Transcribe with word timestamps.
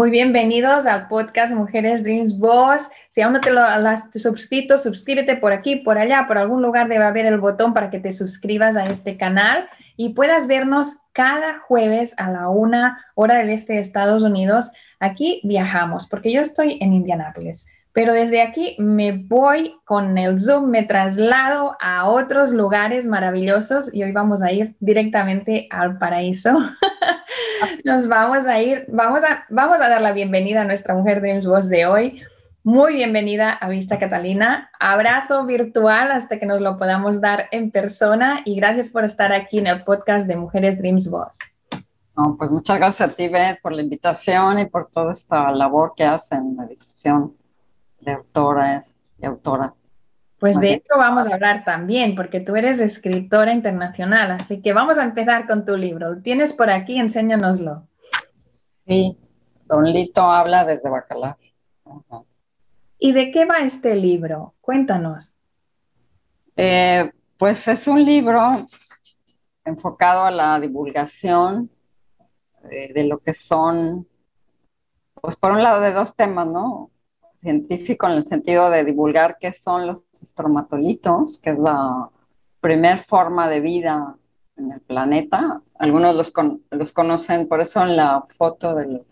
Muy 0.00 0.10
bienvenidos 0.10 0.86
al 0.86 1.08
podcast 1.08 1.52
Mujeres 1.52 2.02
Dreams 2.02 2.38
Boss. 2.38 2.88
Si 3.10 3.20
aún 3.20 3.34
no 3.34 3.42
te 3.42 3.50
lo 3.50 3.60
has 3.60 4.08
suscrito, 4.10 4.78
suscríbete 4.78 5.36
por 5.36 5.52
aquí, 5.52 5.76
por 5.76 5.98
allá, 5.98 6.24
por 6.26 6.38
algún 6.38 6.62
lugar 6.62 6.88
debe 6.88 7.04
haber 7.04 7.26
el 7.26 7.38
botón 7.38 7.74
para 7.74 7.90
que 7.90 8.00
te 8.00 8.10
suscribas 8.10 8.78
a 8.78 8.86
este 8.86 9.18
canal 9.18 9.68
y 9.98 10.14
puedas 10.14 10.46
vernos 10.46 10.96
cada 11.12 11.58
jueves 11.58 12.14
a 12.16 12.30
la 12.30 12.48
una 12.48 13.04
hora 13.14 13.34
del 13.34 13.50
este 13.50 13.74
de 13.74 13.80
Estados 13.80 14.22
Unidos. 14.22 14.72
Aquí 15.00 15.42
viajamos, 15.44 16.06
porque 16.06 16.32
yo 16.32 16.40
estoy 16.40 16.78
en 16.80 16.94
Indianápolis. 16.94 17.68
Pero 17.92 18.12
desde 18.12 18.40
aquí 18.40 18.76
me 18.78 19.12
voy 19.12 19.74
con 19.84 20.16
el 20.16 20.38
Zoom, 20.38 20.70
me 20.70 20.84
traslado 20.84 21.76
a 21.80 22.08
otros 22.08 22.52
lugares 22.52 23.08
maravillosos 23.08 23.92
y 23.92 24.04
hoy 24.04 24.12
vamos 24.12 24.42
a 24.42 24.52
ir 24.52 24.76
directamente 24.78 25.66
al 25.70 25.98
paraíso. 25.98 26.56
Nos 27.84 28.06
vamos 28.06 28.46
a 28.46 28.60
ir, 28.62 28.84
vamos 28.88 29.24
a, 29.24 29.44
vamos 29.50 29.80
a 29.80 29.88
dar 29.88 30.02
la 30.02 30.12
bienvenida 30.12 30.62
a 30.62 30.64
nuestra 30.64 30.94
mujer 30.94 31.20
Dreams 31.20 31.46
Boss 31.46 31.68
de 31.68 31.86
hoy. 31.86 32.22
Muy 32.62 32.94
bienvenida 32.94 33.52
a 33.52 33.68
Vista 33.68 33.98
Catalina. 33.98 34.70
Abrazo 34.78 35.44
virtual 35.44 36.12
hasta 36.12 36.38
que 36.38 36.46
nos 36.46 36.60
lo 36.60 36.78
podamos 36.78 37.20
dar 37.20 37.48
en 37.50 37.70
persona 37.70 38.42
y 38.44 38.54
gracias 38.54 38.90
por 38.90 39.02
estar 39.04 39.32
aquí 39.32 39.58
en 39.58 39.66
el 39.66 39.82
podcast 39.82 40.28
de 40.28 40.36
Mujeres 40.36 40.78
Dreams 40.78 41.10
Boss. 41.10 41.38
pues 42.38 42.50
muchas 42.50 42.78
gracias 42.78 43.10
a 43.10 43.12
ti, 43.12 43.28
Beth, 43.28 43.60
por 43.62 43.72
la 43.72 43.82
invitación 43.82 44.60
y 44.60 44.66
por 44.66 44.90
toda 44.90 45.14
esta 45.14 45.50
labor 45.50 45.94
que 45.96 46.04
hacen 46.04 46.50
en 46.50 46.56
la 46.56 46.66
difusión 46.66 47.39
de 48.00 48.12
autoras 48.12 48.94
y 49.20 49.26
autoras. 49.26 49.72
Pues 50.38 50.58
de 50.58 50.74
esto 50.74 50.96
vamos 50.96 51.26
a 51.26 51.34
hablar 51.34 51.64
también, 51.64 52.14
porque 52.14 52.40
tú 52.40 52.56
eres 52.56 52.80
escritora 52.80 53.52
internacional, 53.52 54.30
así 54.30 54.62
que 54.62 54.72
vamos 54.72 54.98
a 54.98 55.04
empezar 55.04 55.46
con 55.46 55.66
tu 55.66 55.76
libro. 55.76 56.22
tienes 56.22 56.54
por 56.54 56.70
aquí? 56.70 56.98
Enséñanoslo. 56.98 57.86
Sí, 58.86 59.18
Don 59.66 59.84
Lito 59.84 60.22
habla 60.22 60.64
desde 60.64 60.88
Bacalar. 60.88 61.36
¿Y 62.98 63.12
de 63.12 63.30
qué 63.30 63.44
va 63.44 63.58
este 63.58 63.94
libro? 63.94 64.54
Cuéntanos. 64.62 65.34
Eh, 66.56 67.10
pues 67.36 67.68
es 67.68 67.86
un 67.86 68.04
libro 68.04 68.66
enfocado 69.64 70.24
a 70.24 70.30
la 70.30 70.58
divulgación 70.58 71.70
eh, 72.70 72.92
de 72.92 73.04
lo 73.04 73.18
que 73.18 73.34
son, 73.34 74.06
pues 75.20 75.36
por 75.36 75.52
un 75.52 75.62
lado 75.62 75.80
de 75.80 75.92
dos 75.92 76.14
temas, 76.14 76.46
¿no? 76.46 76.90
Científico 77.40 78.06
en 78.06 78.12
el 78.12 78.24
sentido 78.24 78.70
de 78.70 78.84
divulgar 78.84 79.38
qué 79.40 79.52
son 79.52 79.86
los 79.86 80.02
estromatolitos, 80.12 81.40
que 81.40 81.50
es 81.50 81.58
la 81.58 82.10
primer 82.60 83.04
forma 83.04 83.48
de 83.48 83.60
vida 83.60 84.16
en 84.56 84.72
el 84.72 84.80
planeta. 84.80 85.62
Algunos 85.78 86.14
los, 86.14 86.32
los 86.70 86.92
conocen, 86.92 87.48
por 87.48 87.60
eso 87.60 87.82
en 87.82 87.96
la 87.96 88.24
foto 88.28 88.74
de 88.74 89.04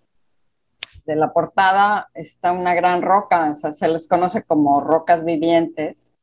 la 1.06 1.32
portada 1.32 2.10
está 2.12 2.52
una 2.52 2.74
gran 2.74 3.00
roca, 3.00 3.50
o 3.50 3.54
sea, 3.54 3.72
se 3.72 3.88
les 3.88 4.06
conoce 4.06 4.42
como 4.42 4.80
rocas 4.80 5.24
vivientes, 5.24 6.14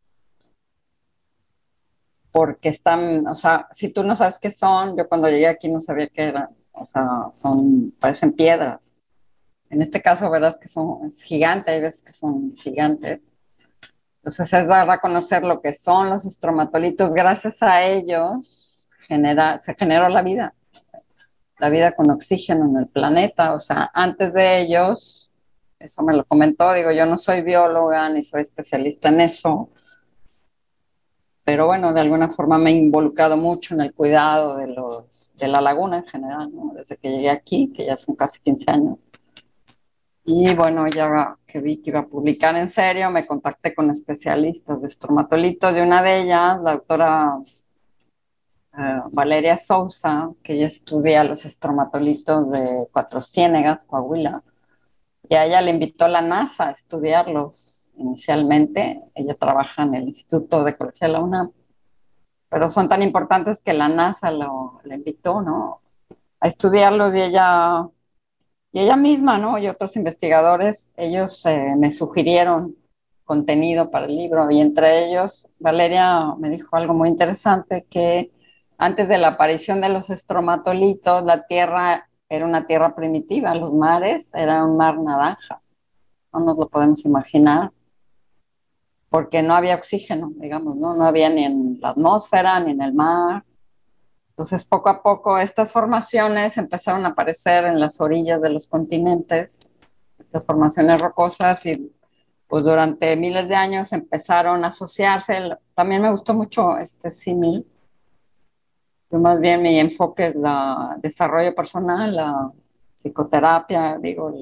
porque 2.32 2.70
están, 2.70 3.26
o 3.28 3.34
sea, 3.34 3.68
si 3.72 3.90
tú 3.90 4.04
no 4.04 4.16
sabes 4.16 4.38
qué 4.38 4.52
son, 4.52 4.96
yo 4.96 5.08
cuando 5.08 5.30
llegué 5.30 5.48
aquí 5.48 5.72
no 5.72 5.82
sabía 5.82 6.08
qué 6.10 6.24
eran, 6.24 6.50
o 6.74 6.86
sea, 6.86 7.30
son, 7.34 7.96
parecen 8.00 8.34
piedras 8.34 8.95
en 9.76 9.82
este 9.82 10.02
caso, 10.02 10.32
verás 10.32 10.58
que 10.58 10.70
son 10.70 11.12
gigantes, 11.12 11.74
hay 11.74 11.82
veces 11.82 12.02
que 12.02 12.14
son 12.14 12.56
gigantes. 12.56 13.20
Entonces 14.20 14.54
es 14.54 14.68
dar 14.68 14.90
a 14.90 15.02
conocer 15.02 15.44
lo 15.44 15.62
que 15.62 15.74
son 15.74 16.10
los 16.10 16.26
estromatolitos. 16.26 17.14
Gracias 17.14 17.62
a 17.62 17.84
ellos 17.84 18.38
genera, 19.06 19.60
se 19.60 19.76
generó 19.76 20.08
la 20.08 20.22
vida, 20.22 20.56
la 21.60 21.70
vida 21.70 21.92
con 21.92 22.10
oxígeno 22.10 22.70
en 22.70 22.78
el 22.78 22.88
planeta. 22.88 23.54
O 23.54 23.60
sea, 23.60 23.92
antes 23.94 24.34
de 24.34 24.62
ellos, 24.62 25.30
eso 25.78 26.02
me 26.04 26.16
lo 26.16 26.24
comentó, 26.24 26.72
digo, 26.72 26.94
yo 26.94 27.06
no 27.06 27.18
soy 27.18 27.42
bióloga 27.42 28.08
ni 28.10 28.24
soy 28.24 28.44
especialista 28.44 29.10
en 29.10 29.20
eso, 29.20 29.72
pero 31.44 31.68
bueno, 31.68 31.94
de 31.94 32.00
alguna 32.00 32.30
forma 32.30 32.58
me 32.58 32.72
he 32.72 32.76
involucrado 32.76 33.36
mucho 33.36 33.76
en 33.76 33.82
el 33.82 33.94
cuidado 33.94 34.56
de, 34.56 34.68
los, 34.68 35.34
de 35.36 35.50
la 35.50 35.60
laguna 35.60 35.98
en 35.98 36.06
general, 36.06 36.50
desde 36.74 36.96
que 36.96 37.10
llegué 37.10 37.30
aquí, 37.30 37.74
que 37.76 37.86
ya 37.86 37.98
son 37.98 38.16
casi 38.16 38.40
15 38.40 38.72
años. 38.72 38.98
Y 40.28 40.56
bueno, 40.56 40.88
ya 40.88 41.38
que 41.46 41.62
vi 41.62 41.82
que 41.82 41.92
iba 41.92 42.00
a 42.00 42.08
publicar 42.08 42.56
en 42.56 42.68
serio, 42.68 43.12
me 43.12 43.28
contacté 43.28 43.76
con 43.76 43.92
especialistas 43.92 44.82
de 44.82 44.88
estromatolitos. 44.88 45.74
De 45.74 45.84
una 45.84 46.02
de 46.02 46.22
ellas, 46.22 46.60
la 46.62 46.74
doctora 46.74 47.38
eh, 48.78 49.02
Valeria 49.12 49.58
Sousa, 49.60 50.32
que 50.42 50.54
ella 50.54 50.66
estudia 50.68 51.24
los 51.24 51.46
estromatolitos 51.46 52.52
de 52.52 52.88
Cuatro 52.92 53.22
Ciénegas, 53.22 53.86
Coahuila. 53.86 54.44
Y 55.30 55.36
a 55.36 55.46
ella 55.46 55.62
le 55.62 55.72
invitó 55.72 56.08
la 56.08 56.22
NASA 56.22 56.70
a 56.70 56.72
estudiarlos 56.72 57.92
inicialmente. 57.98 59.02
Ella 59.14 59.36
trabaja 59.36 59.84
en 59.84 59.94
el 59.94 60.04
Instituto 60.08 60.64
de 60.64 60.72
Ecología 60.72 61.08
de 61.08 61.14
la 61.14 61.22
UNAM. 61.22 61.52
Pero 62.50 62.72
son 62.72 62.90
tan 62.90 63.04
importantes 63.04 63.62
que 63.62 63.74
la 63.74 63.90
NASA 63.90 64.32
lo, 64.32 64.82
le 64.86 64.96
invitó, 64.96 65.42
¿no? 65.42 65.82
A 66.40 66.48
estudiarlos 66.48 67.14
y 67.14 67.22
ella 67.22 67.88
y 68.76 68.82
ella 68.82 68.98
misma, 68.98 69.38
¿no? 69.38 69.58
Y 69.58 69.70
otros 69.70 69.96
investigadores, 69.96 70.92
ellos 70.98 71.46
eh, 71.46 71.76
me 71.78 71.94
sugirieron 71.94 72.76
contenido 73.24 73.90
para 73.90 74.06
el 74.06 74.18
libro 74.18 74.52
y 74.52 74.60
entre 74.60 75.08
ellos 75.08 75.48
Valeria 75.60 76.36
me 76.38 76.50
dijo 76.50 76.76
algo 76.76 76.94
muy 76.94 77.08
interesante 77.08 77.86
que 77.90 78.34
antes 78.78 79.08
de 79.08 79.18
la 79.18 79.30
aparición 79.30 79.80
de 79.80 79.88
los 79.88 80.10
estromatolitos, 80.10 81.24
la 81.24 81.48
Tierra 81.48 82.10
era 82.28 82.46
una 82.46 82.68
Tierra 82.68 82.94
primitiva, 82.94 83.56
los 83.56 83.74
mares 83.74 84.36
eran 84.36 84.72
un 84.72 84.76
mar 84.76 85.00
naranja, 85.00 85.62
no 86.34 86.42
nos 86.42 86.58
lo 86.58 86.68
podemos 86.68 87.06
imaginar, 87.06 87.72
porque 89.08 89.42
no 89.42 89.56
había 89.56 89.76
oxígeno, 89.76 90.34
digamos, 90.36 90.76
¿no? 90.76 90.94
No 90.98 91.06
había 91.06 91.30
ni 91.30 91.46
en 91.46 91.80
la 91.80 91.92
atmósfera, 91.92 92.60
ni 92.60 92.72
en 92.72 92.82
el 92.82 92.94
mar, 92.94 93.46
entonces, 94.36 94.66
poco 94.66 94.90
a 94.90 95.02
poco, 95.02 95.38
estas 95.38 95.72
formaciones 95.72 96.58
empezaron 96.58 97.06
a 97.06 97.10
aparecer 97.10 97.64
en 97.64 97.80
las 97.80 98.02
orillas 98.02 98.42
de 98.42 98.50
los 98.50 98.68
continentes, 98.68 99.70
estas 100.20 100.46
formaciones 100.46 101.02
rocosas, 101.02 101.66
y 101.66 101.90
pues 102.46 102.66
durante 102.66 103.16
miles 103.16 103.48
de 103.48 103.56
años 103.56 103.94
empezaron 103.94 104.66
a 104.66 104.68
asociarse. 104.68 105.40
También 105.74 106.02
me 106.02 106.12
gustó 106.12 106.34
mucho 106.34 106.78
este 106.78 107.12
símil. 107.12 107.66
Yo 109.10 109.20
más 109.20 109.40
bien 109.40 109.62
mi 109.62 109.80
enfoque 109.80 110.28
es 110.28 110.36
el 110.36 110.44
desarrollo 111.02 111.56
personal, 111.56 112.14
la 112.14 112.52
psicoterapia, 112.98 113.98
digo, 114.02 114.34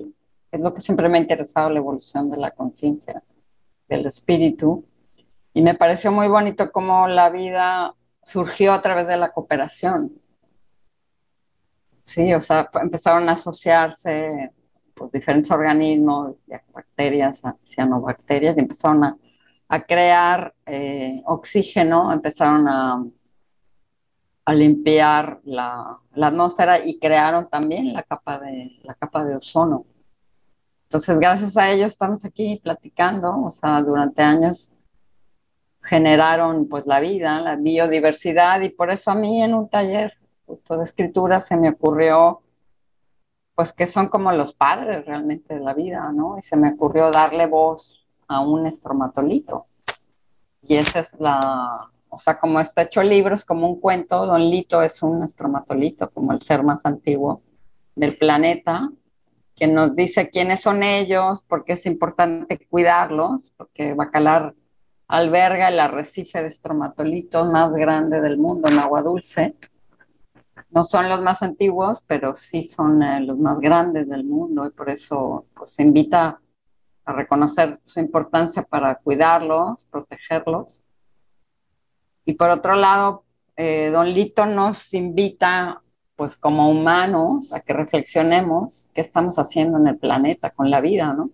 es 0.52 0.60
lo 0.60 0.74
que 0.74 0.82
siempre 0.82 1.08
me 1.08 1.20
ha 1.20 1.22
interesado, 1.22 1.70
la 1.70 1.78
evolución 1.78 2.32
de 2.32 2.38
la 2.38 2.50
conciencia, 2.50 3.22
del 3.88 4.08
espíritu. 4.08 4.86
Y 5.54 5.62
me 5.62 5.76
pareció 5.76 6.12
muy 6.12 6.28
bonito 6.28 6.72
cómo 6.72 7.08
la 7.08 7.30
vida 7.30 7.94
surgió 8.26 8.74
a 8.74 8.82
través 8.82 9.08
de 9.08 9.18
la 9.18 9.32
cooperación. 9.32 10.12
Sí, 12.04 12.34
o 12.34 12.42
sea, 12.42 12.70
empezaron 12.82 13.30
a 13.30 13.34
asociarse 13.34 14.52
pues, 14.94 15.12
diferentes 15.12 15.52
organismos, 15.52 16.36
bacterias, 16.74 17.42
cianobacterias, 17.64 18.58
y 18.58 18.60
empezaron 18.60 19.04
a, 19.04 19.18
crear 19.88 20.54
eh, 20.68 21.24
oxígeno, 21.26 22.14
empezaron 22.14 22.68
a, 22.68 23.04
a 24.46 24.54
limpiar 24.54 25.40
la, 25.46 25.98
la, 26.14 26.28
atmósfera 26.28 26.86
y 26.86 27.00
crearon 27.00 27.50
también 27.50 27.94
la 27.94 28.04
capa, 28.04 28.40
de, 28.40 28.78
la 28.84 28.94
capa 28.94 29.24
de 29.24 29.38
ozono. 29.38 29.86
Entonces, 30.84 31.20
gracias 31.20 31.58
a 31.58 31.72
ellos 31.72 31.94
estamos 31.94 32.24
aquí 32.26 32.60
platicando, 32.62 33.42
o 33.42 33.52
sea, 33.52 33.82
durante 33.82 34.22
años 34.22 34.73
generaron 35.84 36.68
pues 36.68 36.88
la 36.88 37.00
vida, 37.00 37.42
la 37.42 37.56
biodiversidad 37.56 38.62
y 38.62 38.70
por 38.70 38.90
eso 38.90 39.12
a 39.12 39.16
mí 39.16 39.44
en 39.44 39.54
un 39.54 39.70
taller 39.70 40.14
justo 40.46 40.78
de 40.78 40.86
escritura 40.86 41.42
se 41.42 41.58
me 41.58 41.70
ocurrió 41.70 42.42
pues 43.56 43.72
que 43.72 43.86
son 43.86 44.08
como 44.08 44.32
los 44.32 44.54
padres 44.54 45.06
realmente 45.06 45.54
de 45.54 45.60
la 45.60 45.74
vida, 45.74 46.12
¿no? 46.12 46.38
Y 46.40 46.42
se 46.42 46.58
me 46.58 46.72
ocurrió 46.74 47.12
darle 47.12 47.46
voz 47.46 48.04
a 48.28 48.40
un 48.40 48.66
estromatolito. 48.66 49.68
Y 50.64 50.76
esa 50.76 51.02
es 51.02 51.10
la, 51.20 51.92
o 52.10 52.20
sea, 52.20 52.40
como 52.40 52.60
está 52.60 52.84
hecho 52.84 53.04
libros, 53.04 53.46
como 53.46 53.68
un 53.68 53.80
cuento, 53.80 54.26
Don 54.26 54.42
Lito 54.42 54.82
es 54.82 55.04
un 55.04 55.24
estromatolito, 55.24 56.10
como 56.10 56.32
el 56.32 56.42
ser 56.42 56.64
más 56.64 56.86
antiguo 56.86 57.44
del 57.96 58.18
planeta, 58.18 58.90
que 59.56 59.68
nos 59.68 59.96
dice 59.96 60.30
quiénes 60.30 60.62
son 60.62 60.82
ellos, 60.82 61.44
por 61.44 61.64
qué 61.64 61.74
es 61.74 61.86
importante 61.86 62.68
cuidarlos, 62.68 63.54
porque 63.56 63.94
Bacalar 63.94 64.56
alberga 65.08 65.70
el 65.70 65.80
arrecife 65.80 66.42
de 66.42 66.48
estromatolitos 66.48 67.52
más 67.52 67.74
grande 67.74 68.22
del 68.22 68.38
mundo 68.38 68.70
en 68.70 68.80
agua 68.80 69.02
dulce 69.02 69.56
no 70.74 70.84
son 70.84 71.08
los 71.08 71.22
más 71.22 71.44
antiguos, 71.44 72.04
pero 72.08 72.36
sí 72.36 72.64
son 72.64 73.02
eh, 73.04 73.22
los 73.22 73.38
más 73.38 73.60
grandes 73.60 74.10
del 74.10 74.24
mundo 74.24 74.66
y 74.66 74.72
por 74.72 74.90
eso 74.90 75.46
pues, 75.56 75.72
se 75.72 75.84
invita 75.84 76.40
a 77.06 77.14
reconocer 77.14 77.80
su 77.86 78.00
importancia 78.00 78.64
para 78.64 78.96
cuidarlos, 78.96 79.84
protegerlos. 79.86 80.84
Y 82.26 82.34
por 82.34 82.50
otro 82.50 82.76
lado, 82.76 83.26
eh, 83.56 83.90
Don 83.92 84.12
Lito 84.12 84.46
nos 84.46 84.94
invita, 84.94 85.84
pues 86.16 86.38
como 86.38 86.70
humanos, 86.70 87.54
a 87.54 87.60
que 87.60 87.74
reflexionemos 87.74 88.90
qué 88.94 89.02
estamos 89.02 89.38
haciendo 89.38 89.78
en 89.78 89.88
el 89.88 89.98
planeta 89.98 90.52
con 90.52 90.72
la 90.72 90.82
vida, 90.82 91.14
¿no? 91.14 91.30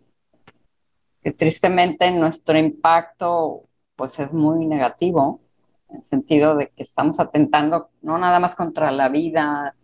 Que 1.24 1.31
tristemente 1.31 2.12
nuestro 2.12 2.57
impacto, 2.57 3.66
pues 3.95 4.19
es 4.19 4.33
muy 4.33 4.66
negativo 4.66 5.42
en 5.89 5.98
el 5.98 6.04
sentido 6.04 6.56
de 6.56 6.69
que 6.69 6.83
estamos 6.83 7.19
atentando 7.19 7.89
no 8.01 8.18
nada 8.18 8.39
más 8.39 8.56
contra 8.56 8.92
la 8.92 9.10
vida 9.10 9.75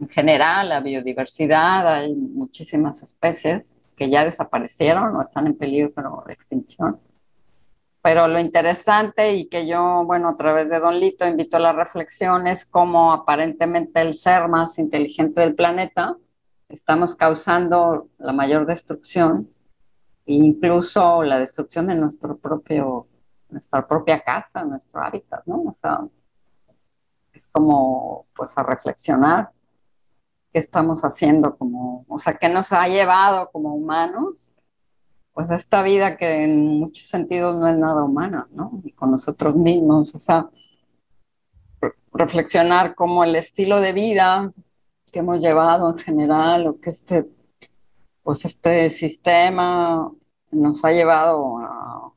en 0.00 0.08
general, 0.08 0.70
la 0.70 0.80
biodiversidad, 0.80 1.86
hay 1.86 2.14
muchísimas 2.14 3.02
especies 3.02 3.82
que 3.96 4.10
ya 4.10 4.24
desaparecieron 4.24 5.14
o 5.14 5.22
están 5.22 5.46
en 5.46 5.56
peligro 5.56 6.24
de 6.26 6.32
extinción. 6.32 7.00
Pero 8.02 8.26
lo 8.26 8.40
interesante 8.40 9.34
y 9.34 9.48
que 9.48 9.64
yo, 9.64 10.02
bueno, 10.04 10.30
a 10.30 10.36
través 10.36 10.68
de 10.68 10.80
Don 10.80 10.98
Lito 10.98 11.24
invito 11.24 11.56
a 11.56 11.60
la 11.60 11.72
reflexión 11.72 12.48
es 12.48 12.64
cómo 12.64 13.12
aparentemente 13.12 14.00
el 14.00 14.14
ser 14.14 14.48
más 14.48 14.80
inteligente 14.80 15.40
del 15.40 15.54
planeta 15.54 16.16
estamos 16.68 17.14
causando 17.14 18.08
la 18.18 18.32
mayor 18.32 18.66
destrucción 18.66 19.51
incluso 20.26 21.22
la 21.22 21.38
destrucción 21.38 21.86
de 21.86 21.94
nuestro 21.94 22.36
propio 22.36 23.08
nuestra 23.52 23.86
propia 23.86 24.20
casa, 24.20 24.64
nuestro 24.64 25.00
hábitat, 25.02 25.46
¿no? 25.46 25.62
O 25.62 25.74
sea, 25.74 26.00
es 27.32 27.48
como, 27.48 28.26
pues, 28.34 28.56
a 28.58 28.62
reflexionar 28.62 29.52
qué 30.52 30.58
estamos 30.58 31.04
haciendo 31.04 31.56
como, 31.56 32.04
o 32.08 32.18
sea, 32.18 32.36
qué 32.36 32.48
nos 32.48 32.72
ha 32.72 32.88
llevado 32.88 33.50
como 33.50 33.74
humanos, 33.74 34.52
pues, 35.32 35.48
a 35.50 35.56
esta 35.56 35.82
vida 35.82 36.16
que 36.16 36.44
en 36.44 36.78
muchos 36.80 37.06
sentidos 37.06 37.56
no 37.56 37.68
es 37.68 37.76
nada 37.76 38.04
humana, 38.04 38.48
¿no? 38.52 38.80
Y 38.84 38.92
con 38.92 39.10
nosotros 39.10 39.54
mismos, 39.56 40.14
o 40.14 40.18
sea, 40.18 40.50
reflexionar 42.12 42.94
como 42.94 43.24
el 43.24 43.36
estilo 43.36 43.80
de 43.80 43.92
vida 43.92 44.52
que 45.12 45.18
hemos 45.20 45.40
llevado 45.40 45.90
en 45.90 45.98
general 45.98 46.66
o 46.66 46.80
que 46.80 46.90
este, 46.90 47.28
pues, 48.22 48.44
este 48.44 48.90
sistema 48.90 50.10
nos 50.50 50.84
ha 50.84 50.92
llevado 50.92 51.58
a 51.58 52.12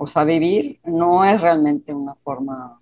pues 0.00 0.16
a 0.16 0.24
vivir 0.24 0.80
no 0.84 1.26
es 1.26 1.42
realmente 1.42 1.92
una 1.92 2.14
forma 2.14 2.80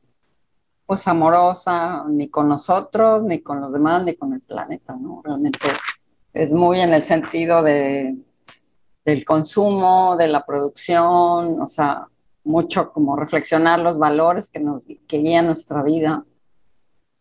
pues 0.87 1.09
amorosa 1.09 2.05
ni 2.09 2.29
con 2.29 2.49
nosotros, 2.49 3.25
ni 3.25 3.41
con 3.41 3.61
los 3.61 3.73
demás, 3.73 4.05
ni 4.05 4.15
con 4.15 4.35
el 4.35 4.41
planeta, 4.41 4.95
¿no? 4.95 5.21
Realmente 5.25 5.67
es 6.33 6.53
muy 6.53 6.79
en 6.79 6.95
el 6.95 7.03
sentido 7.03 7.65
de, 7.65 8.17
del 9.05 9.25
consumo, 9.25 10.17
de 10.17 10.29
la 10.29 10.47
producción, 10.47 11.61
o 11.61 11.67
sea, 11.67 12.07
mucho 12.45 12.93
como 12.93 13.17
reflexionar 13.17 13.81
los 13.81 13.99
valores 13.99 14.49
que 14.49 14.61
nos 14.61 14.87
que 14.87 15.19
guían 15.19 15.47
nuestra 15.47 15.83
vida, 15.83 16.25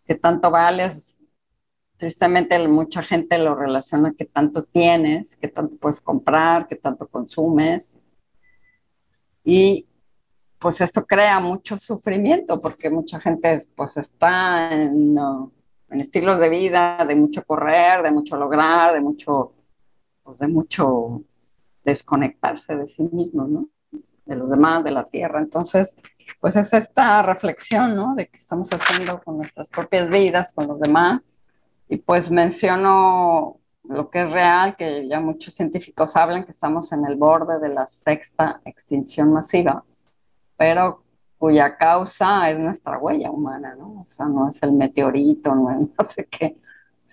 que 0.05 0.13
tanto 0.13 0.51
vales, 0.51 1.16
tristemente 1.97 2.65
mucha 2.67 3.03
gente 3.03 3.37
lo 3.39 3.55
relaciona 3.55 4.13
que 4.13 4.25
tanto 4.25 4.63
tienes, 4.63 5.35
que 5.35 5.47
tanto 5.47 5.77
puedes 5.77 5.99
comprar, 5.99 6.67
que 6.67 6.75
tanto 6.75 7.07
consumes, 7.07 7.99
y 9.43 9.87
pues 10.59 10.81
esto 10.81 11.05
crea 11.05 11.39
mucho 11.39 11.77
sufrimiento 11.77 12.59
porque 12.59 12.89
mucha 12.89 13.19
gente 13.19 13.65
pues 13.75 13.97
está 13.97 14.73
en, 14.73 15.17
en, 15.89 16.01
estilos 16.01 16.39
de 16.39 16.49
vida 16.49 17.05
de 17.05 17.15
mucho 17.15 17.43
correr, 17.43 18.03
de 18.03 18.11
mucho 18.11 18.35
lograr, 18.37 18.93
de 18.93 18.99
mucho, 18.99 19.53
pues 20.23 20.39
de 20.39 20.47
mucho 20.47 21.23
desconectarse 21.83 22.75
de 22.75 22.87
sí 22.87 23.07
mismo, 23.11 23.47
¿no? 23.47 23.69
De 24.25 24.35
los 24.35 24.49
demás, 24.49 24.83
de 24.83 24.91
la 24.91 25.05
tierra. 25.05 25.39
Entonces, 25.39 25.95
pues 26.41 26.57
es 26.57 26.73
esta 26.73 27.21
reflexión, 27.21 27.95
¿no? 27.95 28.13
De 28.15 28.27
qué 28.27 28.35
estamos 28.35 28.69
haciendo 28.73 29.21
con 29.23 29.37
nuestras 29.37 29.69
propias 29.69 30.09
vidas, 30.09 30.51
con 30.53 30.67
los 30.67 30.79
demás. 30.81 31.21
Y 31.89 31.97
pues 31.97 32.29
menciono 32.29 33.59
lo 33.83 34.09
que 34.09 34.23
es 34.23 34.31
real, 34.31 34.75
que 34.75 35.07
ya 35.07 35.19
muchos 35.19 35.53
científicos 35.53 36.15
hablan 36.15 36.45
que 36.45 36.51
estamos 36.51 36.91
en 36.91 37.05
el 37.05 37.15
borde 37.15 37.59
de 37.59 37.73
la 37.73 37.87
sexta 37.87 38.61
extinción 38.65 39.33
masiva, 39.33 39.85
pero 40.57 41.03
cuya 41.37 41.77
causa 41.77 42.49
es 42.49 42.59
nuestra 42.59 42.97
huella 42.97 43.31
humana, 43.31 43.75
¿no? 43.75 44.05
O 44.07 44.07
sea, 44.09 44.25
no 44.25 44.49
es 44.49 44.61
el 44.63 44.73
meteorito, 44.73 45.53
no 45.55 45.71
es 45.71 45.77
no 45.97 46.05
sé 46.05 46.25
qué, 46.25 46.57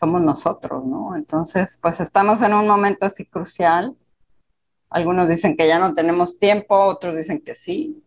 somos 0.01 0.23
nosotros, 0.23 0.85
¿no? 0.85 1.15
Entonces, 1.17 1.79
pues 1.81 2.01
estamos 2.01 2.43
en 2.43 2.55
un 2.55 2.67
momento 2.67 3.07
así 3.07 3.25
crucial. 3.27 3.97
Algunos 4.91 5.29
dicen 5.29 5.57
que 5.57 5.69
ya 5.69 5.79
no 5.79 5.95
tenemos 5.95 6.39
tiempo, 6.39 6.77
otros 6.77 7.17
dicen 7.17 7.41
que 7.41 7.55
sí. 7.55 8.03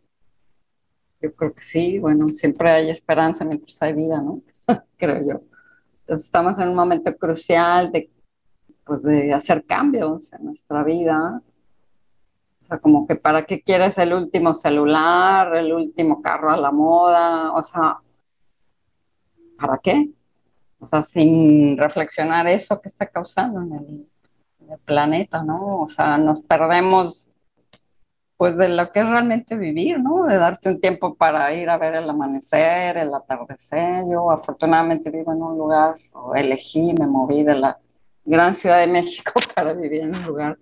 Yo 1.21 1.33
creo 1.35 1.53
que 1.53 1.61
sí, 1.61 1.99
bueno, 1.99 2.27
siempre 2.29 2.69
hay 2.69 2.89
esperanza 2.89 3.43
mientras 3.43 3.81
hay 3.81 3.93
vida, 3.93 4.21
¿no? 4.21 4.41
creo 4.97 5.21
yo. 5.25 5.41
Estamos 6.07 6.57
en 6.59 6.69
un 6.69 6.75
momento 6.75 7.15
crucial 7.18 7.92
de 7.92 8.09
pues 8.88 9.04
de 9.04 9.33
hacer 9.33 9.66
cambios 9.66 10.31
en 10.33 10.45
nuestra 10.45 10.83
vida. 10.83 11.42
O 12.64 12.66
sea, 12.66 12.80
como 12.80 13.06
que 13.06 13.16
para 13.16 13.45
qué 13.45 13.61
quieres 13.61 13.97
el 13.97 14.14
último 14.14 14.54
celular, 14.54 15.56
el 15.56 15.73
último 15.73 16.21
carro 16.21 16.52
a 16.52 16.57
la 16.57 16.71
moda, 16.71 17.52
o 17.54 17.64
sea, 17.64 17.97
¿para 19.59 19.78
qué? 19.78 20.09
O 20.80 20.87
sea, 20.87 21.04
sin 21.04 21.78
reflexionar 21.78 22.47
eso 22.47 22.81
que 22.81 22.90
está 22.90 23.06
causando 23.07 23.61
en 23.61 23.73
el 24.69 24.80
planeta, 24.85 25.44
¿no? 25.44 25.81
O 25.81 25.87
sea, 25.87 26.18
nos 26.18 26.42
perdemos 26.42 27.31
pues 28.37 28.56
de 28.57 28.69
lo 28.69 28.91
que 28.91 28.99
es 28.99 29.09
realmente 29.09 29.56
vivir, 29.56 29.99
¿no? 29.99 30.25
De 30.25 30.37
darte 30.37 30.69
un 30.69 30.79
tiempo 30.79 31.15
para 31.15 31.53
ir 31.53 31.69
a 31.69 31.77
ver 31.77 31.95
el 31.95 32.09
amanecer, 32.09 32.97
el 32.97 33.13
atardecer. 33.13 34.06
Yo 34.09 34.29
afortunadamente 34.31 35.09
vivo 35.09 35.33
en 35.33 35.41
un 35.41 35.57
lugar, 35.57 35.95
o 36.13 36.35
elegí, 36.35 36.94
me 36.94 37.07
moví 37.07 37.44
de 37.44 37.56
la 37.56 37.79
gran 38.23 38.56
Ciudad 38.56 38.79
de 38.79 38.87
México 38.87 39.33
para 39.56 39.73
vivir 39.73 40.03
en 40.03 40.15
un 40.15 40.23
lugar 40.23 40.57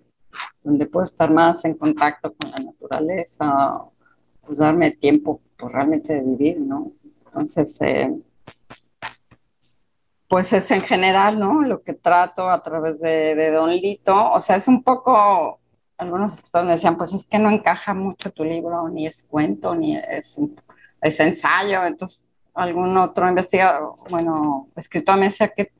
donde 0.62 0.86
puedo 0.86 1.04
estar 1.04 1.30
más 1.30 1.64
en 1.64 1.74
contacto 1.74 2.34
con 2.34 2.50
la 2.50 2.58
naturaleza, 2.58 3.78
pues 4.44 4.58
darme 4.58 4.92
tiempo 4.92 5.40
pues, 5.56 5.72
realmente 5.72 6.14
de 6.14 6.22
vivir, 6.22 6.60
¿no? 6.60 6.92
Entonces, 7.26 7.80
eh, 7.82 8.12
pues 10.28 10.52
es 10.52 10.70
en 10.70 10.82
general, 10.82 11.38
¿no? 11.38 11.62
Lo 11.62 11.82
que 11.82 11.94
trato 11.94 12.48
a 12.50 12.62
través 12.62 13.00
de, 13.00 13.50
Don 13.50 13.70
Lito, 13.70 14.32
o 14.32 14.40
sea, 14.40 14.56
es 14.56 14.68
un 14.68 14.82
poco, 14.82 15.60
algunos 15.98 16.42
me 16.54 16.72
decían, 16.72 16.96
pues 16.96 17.14
es 17.14 17.26
que 17.26 17.38
no 17.38 17.50
encaja 17.50 17.94
mucho 17.94 18.30
tu 18.30 18.44
libro, 18.44 18.88
ni 18.88 19.06
es 19.06 19.24
cuento, 19.24 19.74
ni 19.74 19.96
es, 19.96 20.40
es 21.00 21.20
ensayo, 21.20 21.84
entonces 21.84 22.24
algún 22.54 22.96
otro 22.96 23.28
investigador, 23.28 23.94
bueno, 24.10 24.70
escritor 24.76 25.18
me 25.18 25.26
decía 25.26 25.48
que 25.48 25.72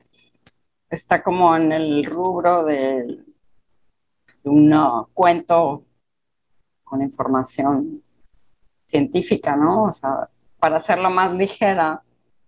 está 0.89 1.23
como 1.23 1.55
en 1.55 1.71
el 1.71 2.05
rubro 2.05 2.63
de, 2.63 3.23
un 4.43 4.73
cuento 5.13 5.83
con 6.83 7.01
información 7.01 8.01
científica, 8.85 9.57
¿no? 9.57 9.83
O 9.83 9.93
sea, 9.93 10.29
para 10.57 10.77
hacerlo 10.77 11.09
más 11.09 11.33
ligera, 11.33 12.01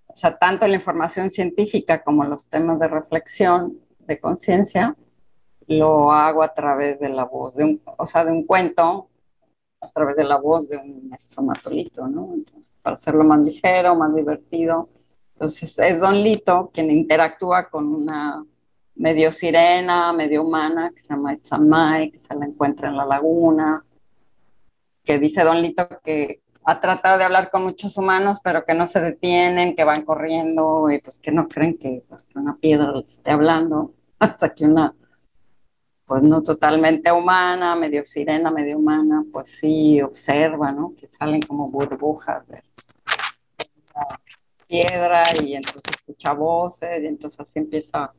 o 0.08 0.16
sea, 0.16 0.38
tanto 0.38 0.66
la 0.68 0.76
información 0.76 1.30
científica 1.30 2.02
como 2.04 2.24
los 2.24 2.48
temas 2.48 2.80
de 2.80 2.88
reflexión, 2.88 3.80
de 4.00 4.20
conciencia, 4.20 4.96
lo 5.70 6.12
hago 6.12 6.44
a 6.44 6.54
través 6.54 7.00
de 7.00 7.10
la 7.10 7.26
voz, 7.26 7.56
de 7.56 7.64
un, 7.64 7.82
o 7.98 8.08
sea, 8.08 8.26
de 8.26 8.32
un 8.32 8.46
cuento, 8.46 9.10
a 9.82 9.90
través 9.90 10.16
de 10.18 10.26
la 10.26 10.38
voz 10.38 10.68
de 10.68 10.78
un 10.78 11.12
estromatolito, 11.14 12.08
¿no? 12.08 12.32
Entonces, 12.34 12.74
para 12.82 12.98
hacerlo 12.98 13.24
más 13.24 13.40
ligero, 13.40 13.96
más 13.96 14.14
divertido, 14.14 14.90
entonces 15.34 15.80
es 15.80 16.00
Don 16.00 16.22
Lito 16.22 16.70
quien 16.74 16.92
interactúa 16.92 17.70
con 17.70 17.88
una 17.88 18.44
medio 18.96 19.32
sirena, 19.32 20.12
medio 20.12 20.44
humana, 20.44 20.92
que 20.94 21.00
se 21.00 21.14
llama 21.14 21.34
Itzamay, 21.34 22.12
que 22.12 22.20
se 22.20 22.36
la 22.36 22.46
encuentra 22.46 22.90
en 22.90 22.98
la 22.98 23.06
laguna. 23.06 23.86
que 25.04 25.18
dice 25.18 25.44
Don 25.44 25.62
Lito 25.62 25.88
que 26.04 26.42
ha 26.66 26.80
tratado 26.82 27.18
de 27.18 27.24
hablar 27.24 27.50
con 27.50 27.64
muchos 27.64 27.98
humanos, 27.98 28.42
pero 28.44 28.66
que 28.66 28.74
no 28.74 28.86
se 28.86 29.00
detienen, 29.00 29.76
que 29.76 29.86
van 29.86 30.04
corriendo 30.04 30.92
y 30.92 31.00
pues 31.00 31.20
que 31.20 31.32
no 31.32 31.48
creen 31.48 31.78
que, 31.78 32.04
pues, 32.10 32.26
que 32.26 32.38
una 32.38 32.58
piedra 32.58 32.92
les 32.92 33.10
esté 33.18 33.32
hablando, 33.32 33.94
hasta 34.20 34.54
que 34.54 34.66
una, 34.66 34.94
pues 36.10 36.24
no 36.24 36.42
totalmente 36.42 37.12
humana, 37.12 37.76
medio 37.76 38.04
sirena, 38.04 38.50
medio 38.50 38.80
humana, 38.80 39.24
pues 39.32 39.50
sí 39.60 40.02
observa, 40.02 40.72
¿no? 40.72 40.96
Que 41.00 41.08
salen 41.08 41.40
como 41.40 41.70
burbujas 41.70 42.48
de 42.48 42.64
piedra 44.68 45.22
y 45.40 45.54
entonces 45.54 45.84
escucha 45.92 46.34
voces 46.34 47.04
y 47.04 47.06
entonces 47.06 47.40
así 47.40 47.60
empieza 47.60 48.12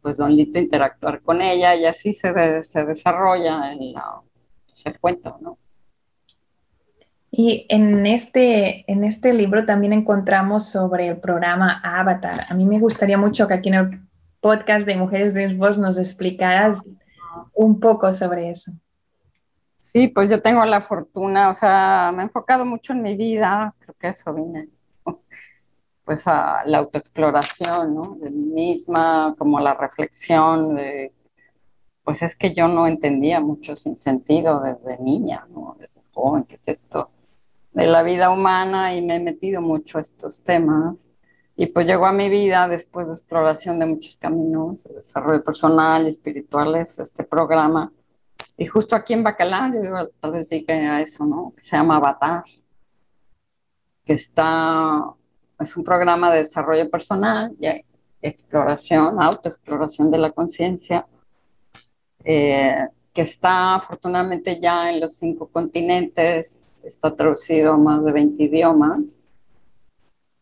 pues 0.00 0.16
Don 0.16 0.34
Lito 0.34 0.58
interactuar 0.58 1.20
con 1.20 1.42
ella 1.42 1.74
y 1.74 1.84
así 1.84 2.14
se, 2.14 2.62
se 2.62 2.84
desarrolla 2.86 3.74
el, 3.74 3.94
ese 4.72 4.94
cuento, 4.94 5.36
¿no? 5.42 5.58
Y 7.30 7.66
en 7.68 8.06
este, 8.06 8.90
en 8.90 9.04
este 9.04 9.34
libro 9.34 9.66
también 9.66 9.92
encontramos 9.92 10.66
sobre 10.66 11.08
el 11.08 11.18
programa 11.18 11.78
Avatar. 11.84 12.46
A 12.48 12.54
mí 12.54 12.64
me 12.64 12.78
gustaría 12.78 13.18
mucho 13.18 13.46
que 13.46 13.52
aquí 13.52 13.68
en 13.68 13.74
el 13.74 14.05
podcast 14.40 14.86
de 14.86 14.96
Mujeres 14.96 15.34
Dreams 15.34 15.56
Boss 15.56 15.78
nos 15.78 15.98
explicaras 15.98 16.84
un 17.54 17.80
poco 17.80 18.12
sobre 18.12 18.50
eso. 18.50 18.72
Sí, 19.78 20.08
pues 20.08 20.28
yo 20.28 20.42
tengo 20.42 20.64
la 20.64 20.80
fortuna, 20.80 21.50
o 21.50 21.54
sea, 21.54 22.12
me 22.14 22.22
he 22.22 22.26
enfocado 22.26 22.64
mucho 22.64 22.92
en 22.92 23.02
mi 23.02 23.16
vida, 23.16 23.74
creo 23.78 23.94
que 23.98 24.08
eso 24.08 24.34
viene, 24.34 24.68
pues 26.04 26.26
a 26.26 26.62
la 26.64 26.78
autoexploración, 26.78 27.94
¿no? 27.94 28.16
De 28.20 28.30
mí 28.30 28.46
misma, 28.52 29.34
como 29.38 29.60
la 29.60 29.74
reflexión 29.74 30.74
de, 30.74 31.12
pues 32.02 32.22
es 32.22 32.36
que 32.36 32.54
yo 32.54 32.68
no 32.68 32.86
entendía 32.86 33.40
mucho 33.40 33.76
sin 33.76 33.96
sentido 33.96 34.60
desde 34.60 35.02
niña. 35.02 35.46
Desde 35.78 36.02
joven, 36.12 36.44
¿qué 36.44 36.56
es 36.56 36.68
esto? 36.68 37.10
de 37.76 37.86
la 37.86 38.02
vida 38.02 38.30
humana 38.30 38.94
y 38.94 39.02
me 39.02 39.16
he 39.16 39.20
metido 39.20 39.60
mucho 39.60 39.98
a 39.98 40.00
estos 40.00 40.42
temas. 40.42 41.10
Y 41.56 41.66
pues 41.66 41.86
llegó 41.86 42.06
a 42.06 42.12
mi 42.12 42.28
vida 42.28 42.68
después 42.68 43.06
de 43.06 43.14
exploración 43.14 43.78
de 43.78 43.86
muchos 43.86 44.18
caminos, 44.18 44.84
de 44.84 44.94
desarrollo 44.94 45.42
personal 45.42 46.06
y 46.06 46.10
espirituales, 46.10 46.98
este 46.98 47.24
programa. 47.24 47.90
Y 48.58 48.66
justo 48.66 48.94
aquí 48.94 49.14
en 49.14 49.22
Bacalar, 49.22 49.72
yo 49.72 49.80
digo, 49.80 50.08
tal 50.20 50.32
vez 50.32 50.48
sí 50.48 50.64
eso, 50.68 51.24
¿no? 51.24 51.54
Que 51.56 51.62
se 51.62 51.76
llama 51.76 51.96
Avatar, 51.96 52.44
que 54.04 54.12
está, 54.12 55.02
es 55.58 55.76
un 55.76 55.84
programa 55.84 56.30
de 56.30 56.38
desarrollo 56.40 56.90
personal 56.90 57.56
y 57.58 57.66
exploración, 58.20 59.20
autoexploración 59.20 60.10
de 60.10 60.18
la 60.18 60.32
conciencia, 60.32 61.06
eh, 62.24 62.86
que 63.12 63.22
está 63.22 63.76
afortunadamente 63.76 64.60
ya 64.60 64.90
en 64.90 65.00
los 65.00 65.14
cinco 65.16 65.48
continentes, 65.48 66.66
está 66.84 67.14
traducido 67.16 67.72
a 67.72 67.76
más 67.78 68.04
de 68.04 68.12
20 68.12 68.42
idiomas. 68.44 69.20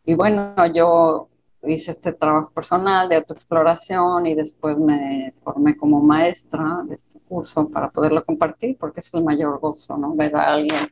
Y 0.05 0.15
bueno, 0.15 0.55
yo 0.73 1.29
hice 1.63 1.93
este 1.93 2.13
trabajo 2.13 2.51
personal 2.51 3.09
de 3.09 3.17
autoexploración 3.17 4.27
y 4.27 4.35
después 4.35 4.77
me 4.77 5.33
formé 5.43 5.77
como 5.77 6.03
maestra 6.03 6.83
de 6.87 6.95
este 6.95 7.21
curso 7.21 7.69
para 7.69 7.91
poderlo 7.91 8.25
compartir, 8.25 8.77
porque 8.79 9.01
es 9.01 9.13
el 9.15 9.25
mayor 9.25 9.59
gozo, 9.61 9.97
¿no? 9.97 10.15
Ver 10.15 10.37
a 10.37 10.53
alguien 10.53 10.91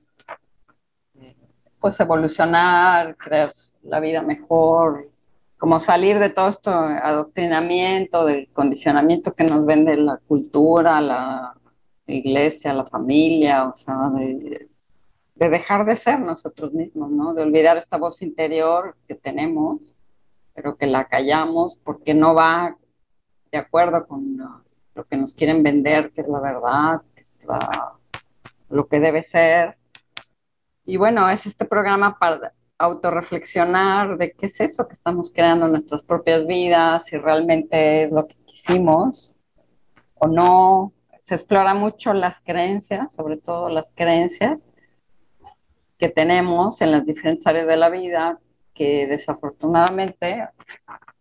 pues 1.78 1.98
evolucionar, 1.98 3.16
crear 3.16 3.50
la 3.82 3.98
vida 3.98 4.22
mejor, 4.22 5.10
como 5.58 5.80
salir 5.80 6.18
de 6.20 6.30
todo 6.30 6.48
esto 6.48 6.70
adoctrinamiento, 6.70 8.24
del 8.24 8.48
condicionamiento 8.52 9.32
que 9.32 9.44
nos 9.44 9.66
vende 9.66 9.96
la 9.96 10.16
cultura, 10.28 11.00
la 11.00 11.54
iglesia, 12.06 12.72
la 12.72 12.86
familia, 12.86 13.68
o 13.68 13.76
sea, 13.76 14.10
de, 14.14 14.68
de 15.34 15.48
dejar 15.48 15.84
de 15.86 15.96
ser 15.96 16.20
nosotros 16.20 16.72
mismos, 16.72 17.10
¿no? 17.10 17.34
De 17.34 17.42
olvidar 17.42 17.76
esta 17.76 17.96
voz 17.96 18.22
interior 18.22 18.96
que 19.06 19.14
tenemos, 19.14 19.94
pero 20.54 20.76
que 20.76 20.86
la 20.86 21.08
callamos 21.08 21.76
porque 21.76 22.14
no 22.14 22.34
va 22.34 22.76
de 23.50 23.58
acuerdo 23.58 24.06
con 24.06 24.38
lo 24.94 25.04
que 25.06 25.16
nos 25.16 25.34
quieren 25.34 25.62
vender, 25.62 26.12
que 26.12 26.22
es 26.22 26.28
la 26.28 26.40
verdad, 26.40 27.02
que 27.14 27.22
es 27.22 27.40
lo 28.68 28.86
que 28.86 29.00
debe 29.00 29.22
ser. 29.22 29.78
Y 30.84 30.96
bueno, 30.96 31.28
es 31.28 31.46
este 31.46 31.64
programa 31.64 32.18
para 32.18 32.52
autorreflexionar 32.78 34.18
de 34.18 34.32
qué 34.32 34.46
es 34.46 34.60
eso 34.60 34.88
que 34.88 34.94
estamos 34.94 35.32
creando 35.32 35.66
en 35.66 35.72
nuestras 35.72 36.02
propias 36.02 36.46
vidas, 36.46 37.06
si 37.06 37.16
realmente 37.16 38.04
es 38.04 38.12
lo 38.12 38.26
que 38.26 38.34
quisimos 38.44 39.34
o 40.14 40.26
no. 40.26 40.92
Se 41.20 41.36
explora 41.36 41.74
mucho 41.74 42.12
las 42.12 42.40
creencias, 42.40 43.12
sobre 43.12 43.36
todo 43.36 43.68
las 43.68 43.92
creencias, 43.94 44.68
que 46.02 46.08
tenemos 46.08 46.80
en 46.80 46.90
las 46.90 47.06
diferentes 47.06 47.46
áreas 47.46 47.68
de 47.68 47.76
la 47.76 47.88
vida 47.88 48.40
que 48.74 49.06
desafortunadamente, 49.06 50.48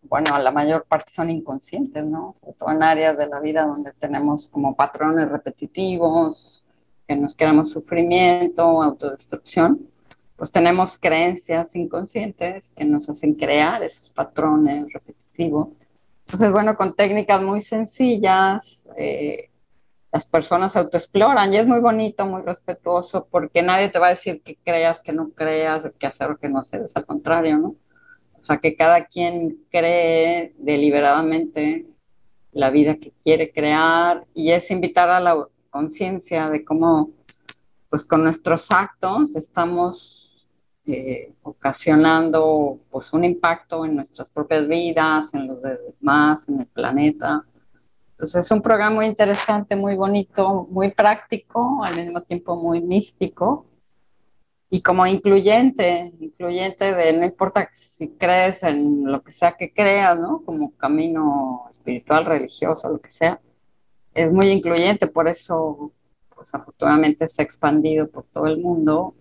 bueno, 0.02 0.40
la 0.40 0.50
mayor 0.50 0.86
parte 0.86 1.12
son 1.12 1.30
inconscientes, 1.30 2.04
¿no? 2.04 2.34
Sobre 2.40 2.54
todo 2.54 2.72
en 2.72 2.82
áreas 2.82 3.16
de 3.16 3.28
la 3.28 3.40
vida 3.40 3.64
donde 3.64 3.94
tenemos 3.94 4.48
como 4.48 4.76
patrones 4.76 5.30
repetitivos, 5.30 6.66
que 7.08 7.16
nos 7.16 7.36
creamos 7.36 7.70
sufrimiento, 7.70 8.82
autodestrucción, 8.82 9.88
pues 10.36 10.52
tenemos 10.52 10.98
creencias 10.98 11.76
inconscientes 11.76 12.74
que 12.76 12.84
nos 12.84 13.08
hacen 13.08 13.36
crear 13.36 13.84
esos 13.84 14.10
patrones 14.10 14.92
repetitivos. 14.94 15.68
Entonces, 16.26 16.52
bueno, 16.52 16.76
con 16.76 16.96
técnicas 16.96 17.40
muy 17.40 17.62
sencillas, 17.62 18.90
eh, 18.98 19.51
las 20.12 20.26
personas 20.26 20.76
autoexploran 20.76 21.54
y 21.54 21.58
es 21.58 21.66
muy 21.66 21.80
bonito, 21.80 22.26
muy 22.26 22.42
respetuoso, 22.42 23.28
porque 23.32 23.62
nadie 23.62 23.90
te 23.90 24.00
va 24.00 24.08
a 24.08 24.12
decir 24.12 24.42
que 24.42 24.58
creas, 24.58 25.02
que 25.02 25.14
no 25.14 25.30
creas, 25.32 25.90
que 25.98 26.08
hacer 26.08 26.32
o 26.32 26.38
que 26.38 26.50
no 26.50 26.60
hacer, 26.60 26.82
es 26.82 26.96
al 26.98 27.06
contrario, 27.06 27.58
¿no? 27.58 27.76
O 28.38 28.44
sea, 28.44 28.58
que 28.58 28.76
cada 28.76 29.06
quien 29.06 29.64
cree 29.70 30.54
deliberadamente 30.58 31.86
la 32.52 32.70
vida 32.72 32.96
que 32.96 33.14
quiere 33.22 33.52
crear 33.52 34.26
y 34.34 34.52
es 34.52 34.70
invitar 34.72 35.10
a 35.10 35.20
la 35.20 35.48
conciencia 35.70 36.50
de 36.50 36.66
cómo, 36.66 37.12
pues 37.90 38.04
con 38.04 38.24
nuestros 38.24 38.70
actos 38.72 39.36
estamos 39.36 40.46
eh, 40.86 41.32
ocasionando 41.44 42.80
pues 42.90 43.14
un 43.14 43.24
impacto 43.24 43.86
en 43.86 43.96
nuestras 43.96 44.30
propias 44.30 44.68
vidas, 44.68 45.34
en 45.34 45.48
los 45.48 45.60
demás, 45.62 46.50
en 46.50 46.62
el 46.62 46.68
planeta 46.68 47.46
entonces 48.22 48.46
es 48.46 48.52
un 48.52 48.62
programa 48.62 48.98
muy 48.98 49.08
interesante, 49.08 49.76
muy 49.76 49.96
bonito, 49.96 50.68
muy 50.70 50.92
práctico, 50.92 51.84
al 51.84 51.96
mismo 51.96 52.22
tiempo 52.22 52.56
muy 52.56 52.80
místico 52.80 53.66
y 54.70 54.84
como 54.84 55.08
incluyente, 55.08 56.14
incluyente 56.20 56.94
de 56.94 57.14
no 57.14 57.26
importa 57.26 57.68
si 57.74 58.10
crees 58.10 58.62
en 58.62 59.06
lo 59.06 59.24
que 59.24 59.32
sea 59.32 59.54
que 59.58 59.74
creas, 59.74 60.20
¿no? 60.20 60.44
Como 60.46 60.70
camino 60.78 61.66
espiritual, 61.72 62.26
religioso, 62.26 62.90
lo 62.90 63.02
que 63.02 63.10
sea, 63.10 63.42
es 64.14 64.32
muy 64.32 64.50
incluyente, 64.50 65.08
por 65.08 65.28
eso, 65.28 65.92
pues 66.30 66.54
afortunadamente 66.54 67.28
se 67.28 67.42
ha 67.42 67.46
expandido 67.46 68.08
por 68.08 68.26
todo 68.26 68.46
el 68.46 68.60
mundo 68.60 69.16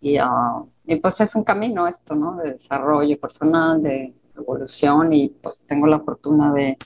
y, 0.00 0.18
uh, 0.18 0.66
y 0.86 0.96
pues 0.96 1.20
es 1.20 1.34
un 1.34 1.44
camino 1.44 1.86
esto, 1.86 2.14
¿no? 2.14 2.36
De 2.36 2.52
desarrollo 2.52 3.20
personal, 3.20 3.82
de 3.82 4.14
evolución 4.34 5.12
y 5.12 5.28
pues 5.28 5.66
tengo 5.66 5.86
la 5.86 6.00
fortuna 6.00 6.50
de 6.54 6.78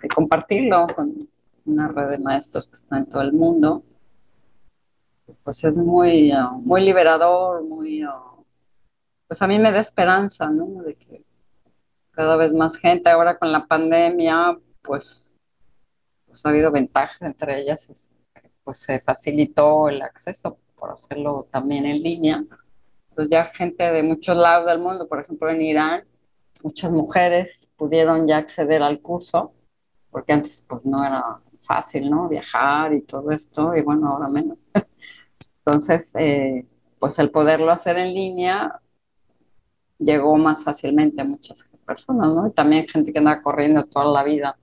de 0.00 0.08
compartirlo 0.08 0.86
con 0.94 1.28
una 1.66 1.88
red 1.88 2.10
de 2.10 2.18
maestros 2.18 2.68
que 2.68 2.74
están 2.74 3.00
en 3.00 3.06
todo 3.06 3.22
el 3.22 3.32
mundo. 3.32 3.82
Pues 5.42 5.62
es 5.64 5.76
muy, 5.76 6.32
uh, 6.32 6.58
muy 6.58 6.82
liberador, 6.82 7.62
muy, 7.62 8.04
uh, 8.04 8.44
pues 9.26 9.42
a 9.42 9.46
mí 9.46 9.58
me 9.58 9.72
da 9.72 9.80
esperanza, 9.80 10.48
¿no? 10.48 10.82
De 10.82 10.94
que 10.94 11.22
cada 12.12 12.36
vez 12.36 12.52
más 12.52 12.76
gente, 12.76 13.10
ahora 13.10 13.38
con 13.38 13.52
la 13.52 13.66
pandemia, 13.66 14.58
pues, 14.82 15.36
pues 16.26 16.44
ha 16.44 16.48
habido 16.48 16.72
ventajas, 16.72 17.22
entre 17.22 17.60
ellas 17.60 18.12
pues 18.64 18.78
se 18.78 19.00
facilitó 19.00 19.88
el 19.88 20.02
acceso 20.02 20.58
por 20.74 20.90
hacerlo 20.90 21.48
también 21.50 21.86
en 21.86 22.02
línea. 22.02 22.44
Pues 23.14 23.28
ya 23.30 23.46
gente 23.46 23.90
de 23.90 24.02
muchos 24.02 24.36
lados 24.36 24.66
del 24.66 24.78
mundo, 24.78 25.08
por 25.08 25.20
ejemplo 25.20 25.48
en 25.50 25.62
Irán, 25.62 26.04
muchas 26.62 26.90
mujeres 26.90 27.68
pudieron 27.76 28.26
ya 28.26 28.36
acceder 28.36 28.82
al 28.82 29.00
curso 29.00 29.54
porque 30.10 30.32
antes 30.32 30.64
pues 30.68 30.84
no 30.84 31.04
era 31.04 31.40
fácil, 31.60 32.10
¿no? 32.10 32.28
Viajar 32.28 32.94
y 32.94 33.02
todo 33.02 33.30
esto, 33.30 33.76
y 33.76 33.82
bueno, 33.82 34.08
ahora 34.08 34.28
menos. 34.28 34.58
Entonces, 35.58 36.14
eh, 36.16 36.66
pues 36.98 37.18
el 37.18 37.30
poderlo 37.30 37.70
hacer 37.70 37.98
en 37.98 38.14
línea 38.14 38.80
llegó 39.98 40.36
más 40.38 40.62
fácilmente 40.62 41.20
a 41.20 41.24
muchas 41.24 41.70
personas, 41.84 42.28
¿no? 42.28 42.46
Y 42.46 42.52
también 42.52 42.86
gente 42.88 43.12
que 43.12 43.18
anda 43.18 43.42
corriendo 43.42 43.84
toda 43.84 44.06
la 44.06 44.24
vida 44.24 44.56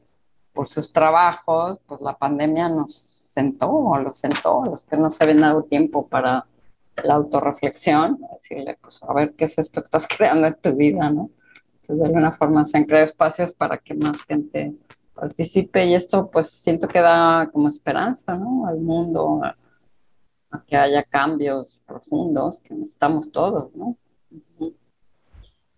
por 0.54 0.68
sus 0.68 0.92
trabajos, 0.94 1.80
pues 1.86 2.02
la 2.02 2.18
pandemia 2.18 2.70
nos 2.70 2.94
sentó, 3.28 3.70
o 3.70 4.00
los 4.00 4.18
sentó, 4.18 4.64
a 4.64 4.68
los 4.70 4.86
que 4.86 4.98
no 4.98 5.10
se 5.10 5.24
habían 5.24 5.42
dado 5.42 5.64
tiempo 5.64 6.08
para 6.08 6.48
la 7.04 7.16
autorreflexión, 7.16 8.20
decirle, 8.42 8.78
pues 8.82 9.04
a 9.04 9.14
ver 9.14 9.34
qué 9.36 9.46
es 9.46 9.60
esto 9.60 9.82
que 9.82 9.86
estás 9.86 10.08
creando 10.18 10.48
en 10.48 10.56
tu 10.56 10.76
vida, 10.76 11.10
¿no? 11.12 11.30
Entonces, 11.82 12.00
de 12.00 12.06
alguna 12.06 12.32
forma 12.32 12.66
se 12.66 12.78
han 12.78 12.86
creado 12.86 13.06
espacios 13.06 13.54
para 13.54 13.78
que 13.78 13.94
más 13.94 14.24
gente 14.24 14.74
participe 15.16 15.86
y 15.86 15.96
esto 15.96 16.30
pues 16.30 16.50
siento 16.50 16.88
que 16.88 17.02
da 17.02 17.50
como 17.52 17.70
esperanza, 17.70 18.36
¿no? 18.36 18.68
Al 18.68 18.80
mundo, 18.80 19.42
a, 19.44 19.56
a 20.52 20.64
que 20.66 20.78
haya 20.78 21.04
cambios 21.04 21.80
profundos 21.86 22.60
que 22.60 22.74
necesitamos 22.74 23.32
todos, 23.32 23.74
¿no? 23.76 23.98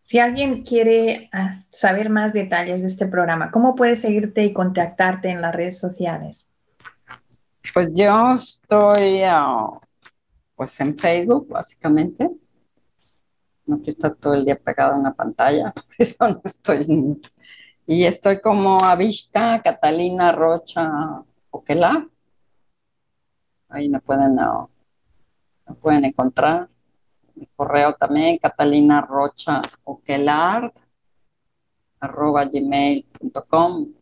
Si 0.07 0.19
alguien 0.19 0.63
quiere 0.63 1.29
ah, 1.33 1.63
saber 1.69 2.09
más 2.09 2.31
detalles 2.31 2.79
de 2.79 2.87
este 2.87 3.07
programa, 3.07 3.51
¿cómo 3.51 3.75
puede 3.75 3.97
seguirte 3.97 4.45
y 4.45 4.53
contactarte 4.53 5.27
en 5.27 5.41
las 5.41 5.53
redes 5.53 5.77
sociales? 5.77 6.47
Pues 7.73 7.93
yo 7.93 8.31
estoy 8.31 9.23
ah, 9.23 9.67
pues 10.55 10.79
en 10.79 10.97
Facebook, 10.97 11.49
básicamente. 11.49 12.29
No 13.65 13.79
quiero 13.79 13.91
estar 13.91 14.15
todo 14.15 14.33
el 14.35 14.45
día 14.45 14.57
pegada 14.57 14.95
a 14.95 14.97
una 14.97 15.13
pantalla, 15.13 15.73
por 15.75 15.83
eso 15.97 16.15
no 16.25 16.41
estoy. 16.41 17.21
Y 17.89 18.03
estoy 18.03 18.41
como 18.41 18.77
Avista 18.83 19.61
Catalina 19.63 20.33
Rocha 20.33 21.23
Oquela. 21.49 22.05
Ahí 23.69 23.87
me 23.87 24.01
pueden, 24.01 24.37
ah, 24.39 24.67
me 25.65 25.75
pueden 25.75 26.03
encontrar 26.03 26.67
mi 27.35 27.47
correo 27.55 27.93
también, 27.93 28.39
Catalina 28.39 28.99
Rocha 28.99 29.61
Oquelard, 29.85 30.73
arroba 32.01 32.43
gmail.com, 32.43 33.93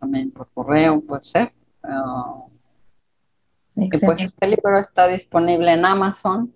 también 0.00 0.32
por 0.32 0.50
correo 0.50 1.00
puede 1.00 1.22
ser. 1.22 1.52
Uh, 1.84 2.50
y 3.76 3.88
pues 3.90 4.20
este 4.20 4.48
libro 4.48 4.76
está 4.76 5.06
disponible 5.06 5.72
en 5.72 5.84
Amazon 5.84 6.52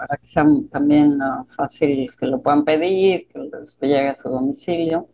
para 0.00 0.16
que 0.16 0.26
sea 0.26 0.46
también 0.72 1.18
fácil 1.46 2.08
que 2.18 2.26
lo 2.26 2.40
puedan 2.40 2.64
pedir, 2.64 3.28
que 3.28 3.86
llegue 3.86 4.08
a 4.08 4.14
su 4.14 4.30
domicilio. 4.30 5.06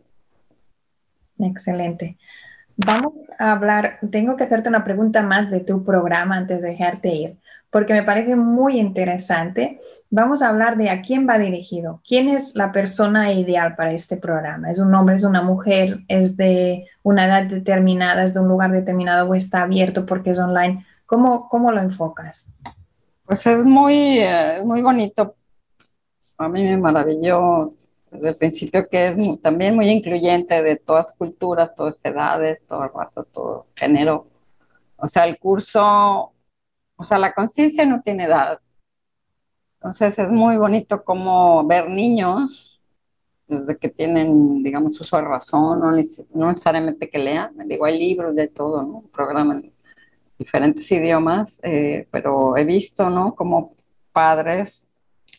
Excelente. 1.39 2.17
Vamos 2.77 3.29
a 3.37 3.51
hablar, 3.51 3.99
tengo 4.11 4.37
que 4.37 4.45
hacerte 4.45 4.69
una 4.69 4.85
pregunta 4.85 5.21
más 5.23 5.51
de 5.51 5.59
tu 5.59 5.83
programa 5.83 6.37
antes 6.37 6.61
de 6.61 6.69
dejarte 6.69 7.09
ir 7.09 7.37
porque 7.69 7.93
me 7.93 8.03
parece 8.03 8.37
muy 8.37 8.79
interesante. 8.79 9.81
Vamos 10.09 10.41
a 10.41 10.49
hablar 10.49 10.77
de 10.77 10.89
a 10.89 11.01
quién 11.01 11.27
va 11.27 11.37
dirigido, 11.37 12.01
quién 12.07 12.29
es 12.29 12.55
la 12.55 12.71
persona 12.71 13.33
ideal 13.33 13.75
para 13.75 13.91
este 13.91 14.15
programa. 14.15 14.71
¿Es 14.71 14.79
un 14.79 14.95
hombre, 14.95 15.15
es 15.15 15.25
una 15.25 15.41
mujer, 15.41 15.99
es 16.07 16.37
de 16.37 16.85
una 17.03 17.25
edad 17.25 17.43
determinada, 17.43 18.23
es 18.23 18.33
de 18.33 18.39
un 18.39 18.47
lugar 18.47 18.71
determinado 18.71 19.29
o 19.29 19.35
está 19.35 19.63
abierto 19.63 20.05
porque 20.05 20.29
es 20.29 20.39
online? 20.39 20.85
¿Cómo, 21.05 21.49
cómo 21.49 21.73
lo 21.73 21.81
enfocas? 21.81 22.47
Pues 23.27 23.45
es 23.45 23.63
muy, 23.65 24.19
eh, 24.19 24.61
muy 24.65 24.81
bonito. 24.81 25.35
A 26.39 26.49
mí 26.49 26.63
me 26.63 26.77
maravilló 26.77 27.75
desde 28.09 28.29
el 28.29 28.35
principio 28.37 28.87
que 28.89 29.07
es 29.07 29.41
también 29.41 29.75
muy 29.75 29.89
incluyente 29.89 30.63
de 30.63 30.77
todas 30.77 31.13
culturas, 31.13 31.75
todas 31.75 32.03
edades, 32.05 32.65
todas 32.65 32.91
razas, 32.91 33.27
todo 33.31 33.67
género. 33.75 34.27
O 34.97 35.07
sea, 35.07 35.25
el 35.27 35.37
curso 35.37 36.33
o 36.97 37.05
sea, 37.05 37.19
la 37.19 37.33
conciencia 37.33 37.85
no 37.85 38.01
tiene 38.01 38.25
edad. 38.25 38.59
Entonces 39.75 40.17
es 40.17 40.29
muy 40.29 40.57
bonito 40.57 41.03
como 41.03 41.65
ver 41.65 41.89
niños 41.89 42.81
desde 43.47 43.77
que 43.77 43.89
tienen, 43.89 44.63
digamos, 44.63 44.99
uso 44.99 45.17
de 45.17 45.23
razón, 45.23 45.79
no, 45.79 46.47
necesariamente 46.47 47.09
que 47.09 47.19
lean, 47.19 47.55
digo, 47.65 47.85
hay 47.85 47.97
libros 47.97 48.35
de 48.35 48.47
todo, 48.49 48.81
¿no? 48.81 49.03
Programan 49.13 49.71
diferentes 50.37 50.91
idiomas, 50.91 51.59
eh, 51.63 52.07
pero 52.11 52.55
he 52.57 52.63
visto, 52.63 53.09
¿no? 53.09 53.35
Como 53.35 53.75
padres 54.11 54.87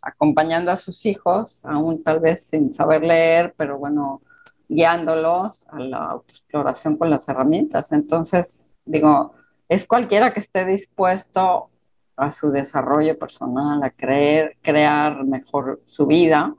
acompañando 0.02 0.70
a 0.70 0.76
sus 0.76 1.06
hijos, 1.06 1.64
aún 1.64 2.02
tal 2.02 2.20
vez 2.20 2.46
sin 2.46 2.72
saber 2.72 3.02
leer, 3.02 3.54
pero 3.56 3.78
bueno, 3.78 4.22
guiándolos 4.68 5.66
a 5.68 5.78
la 5.80 6.04
autoexploración 6.10 6.96
con 6.96 7.10
las 7.10 7.28
herramientas. 7.28 7.92
Entonces, 7.92 8.68
digo, 8.84 9.34
es 9.68 9.86
cualquiera 9.86 10.32
que 10.32 10.40
esté 10.40 10.64
dispuesto 10.64 11.70
a 12.16 12.30
su 12.30 12.50
desarrollo 12.50 13.18
personal, 13.18 13.82
a 13.82 13.90
creer, 13.90 14.56
crear 14.62 15.24
mejor 15.24 15.80
su 15.86 16.06
vida. 16.06 16.54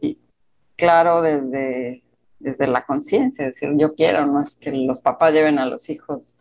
Y 0.00 0.18
claro, 0.76 1.22
desde, 1.22 2.04
desde 2.38 2.66
la 2.66 2.84
conciencia, 2.84 3.46
es 3.46 3.54
decir, 3.54 3.70
yo 3.76 3.94
quiero, 3.94 4.26
no 4.26 4.40
es 4.40 4.54
que 4.56 4.72
los 4.72 5.00
papás 5.00 5.32
lleven 5.32 5.58
a 5.58 5.66
los 5.66 5.88
hijos 5.90 6.33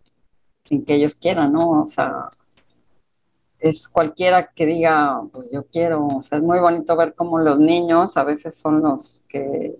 sin 0.65 0.85
que 0.85 0.95
ellos 0.95 1.15
quieran, 1.15 1.53
¿no? 1.53 1.81
O 1.81 1.85
sea, 1.85 2.29
es 3.59 3.87
cualquiera 3.87 4.51
que 4.53 4.65
diga, 4.65 5.21
pues 5.31 5.49
yo 5.51 5.65
quiero, 5.67 6.05
o 6.07 6.21
sea, 6.21 6.37
es 6.37 6.43
muy 6.43 6.59
bonito 6.59 6.95
ver 6.95 7.15
cómo 7.15 7.39
los 7.39 7.59
niños 7.59 8.17
a 8.17 8.23
veces 8.23 8.55
son 8.55 8.81
los 8.81 9.21
que 9.27 9.77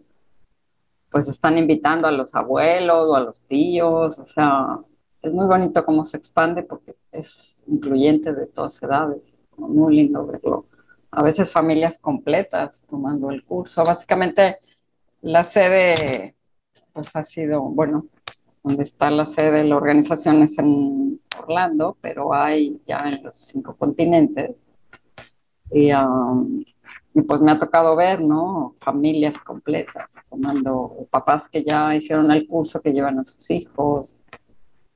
pues 1.10 1.28
están 1.28 1.58
invitando 1.58 2.08
a 2.08 2.12
los 2.12 2.34
abuelos 2.34 3.08
o 3.10 3.16
a 3.16 3.20
los 3.20 3.42
tíos, 3.42 4.18
o 4.20 4.26
sea, 4.26 4.80
es 5.22 5.32
muy 5.32 5.46
bonito 5.46 5.86
cómo 5.86 6.06
se 6.06 6.18
expande 6.18 6.64
porque 6.64 6.96
es 7.12 7.64
incluyente 7.68 8.34
de 8.34 8.46
todas 8.48 8.82
edades. 8.84 9.46
Muy 9.58 9.96
lindo 9.96 10.26
verlo. 10.26 10.66
A 11.12 11.24
veces 11.24 11.52
familias 11.52 12.00
completas 12.00 12.86
tomando 12.90 13.32
el 13.32 13.44
curso. 13.44 13.84
Básicamente 13.86 14.58
la 15.22 15.44
sede 15.44 16.36
pues 16.92 17.16
ha 17.16 17.24
sido, 17.24 17.62
bueno, 17.62 18.08
donde 18.64 18.84
está 18.84 19.12
la 19.12 19.26
sede 19.26 19.52
de 19.52 19.64
la 19.66 19.76
organización 19.76 20.42
es 20.44 20.58
en 20.58 21.20
Orlando, 21.38 21.98
pero 22.02 22.34
hay 22.34 22.82
ya 22.86 23.10
en 23.10 23.24
los 23.24 23.38
cinco 23.38 23.76
continentes. 23.76 24.56
Y, 25.72 25.92
um, 25.94 26.64
y, 27.14 27.22
pues 27.22 27.42
me 27.42 27.52
ha 27.52 27.60
tocado 27.60 27.96
ver, 27.96 28.22
¿no? 28.22 28.76
Familias 28.80 29.38
completas 29.40 30.16
tomando, 30.30 31.08
papás 31.10 31.50
que 31.50 31.64
ya 31.64 31.96
hicieron 31.96 32.32
el 32.32 32.48
curso, 32.48 32.82
que 32.82 32.94
llevan 32.94 33.20
a 33.20 33.26
sus 33.26 33.50
hijos, 33.52 34.16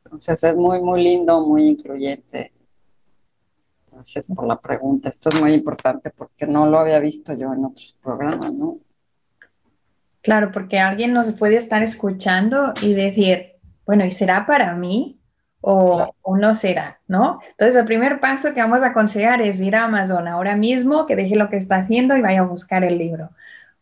entonces 0.07 0.41
es 0.41 0.55
muy, 0.55 0.81
muy 0.81 1.03
lindo, 1.03 1.45
muy 1.45 1.67
incluyente. 1.67 2.53
Gracias 3.91 4.27
por 4.27 4.47
la 4.47 4.59
pregunta. 4.59 5.09
Esto 5.09 5.29
es 5.29 5.41
muy 5.41 5.53
importante 5.53 6.11
porque 6.11 6.47
no 6.47 6.65
lo 6.67 6.79
había 6.79 6.99
visto 6.99 7.33
yo 7.33 7.51
en 7.53 7.65
otros 7.65 7.97
programas, 8.01 8.53
¿no? 8.53 8.77
Claro, 10.21 10.51
porque 10.53 10.79
alguien 10.79 11.11
nos 11.11 11.33
puede 11.33 11.57
estar 11.57 11.83
escuchando 11.83 12.73
y 12.81 12.93
decir, 12.93 13.56
bueno, 13.87 14.05
¿y 14.05 14.11
será 14.11 14.45
para 14.45 14.75
mí 14.75 15.19
o, 15.61 16.13
o, 16.21 16.37
no 16.37 16.53
será? 16.53 16.99
¿No? 17.07 17.39
Entonces, 17.49 17.75
el 17.75 17.85
primer 17.85 18.19
paso 18.19 18.53
que 18.53 18.61
vamos 18.61 18.83
a 18.83 18.87
aconsejar 18.87 19.41
es 19.41 19.59
ir 19.61 19.75
a 19.75 19.85
Amazon 19.85 20.27
ahora 20.27 20.55
mismo, 20.55 21.07
que 21.07 21.15
deje 21.15 21.35
lo 21.35 21.49
que 21.49 21.57
está 21.57 21.77
haciendo 21.77 22.15
y 22.15 22.21
vaya 22.21 22.41
a 22.41 22.43
buscar 22.43 22.83
el 22.83 22.99
libro. 22.99 23.31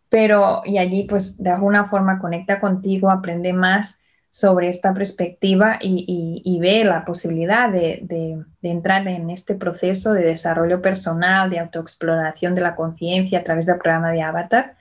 Pero, 0.10 0.62
y 0.64 0.78
allí, 0.78 1.04
pues, 1.04 1.42
de 1.44 1.50
alguna 1.50 1.86
forma 1.86 2.20
conecta 2.20 2.62
contigo, 2.62 3.12
aprende 3.12 3.52
más 3.52 4.00
sobre 4.36 4.68
esta 4.68 4.94
perspectiva 4.94 5.80
y, 5.82 6.58
ve 6.60 6.84
la 6.84 7.06
posibilidad 7.06 7.70
de, 7.70 8.44
entrar 8.62 9.08
en 9.08 9.30
este 9.30 9.56
proceso 9.56 10.12
de 10.12 10.24
desarrollo 10.24 10.82
personal, 10.82 11.50
de 11.50 11.60
autoexploración 11.60 12.54
de 12.54 12.60
la 12.60 12.76
conciencia 12.76 13.40
a 13.40 13.44
través 13.44 13.66
del 13.66 13.78
programa 13.78 14.12
de 14.12 14.22
Avatar. 14.22 14.76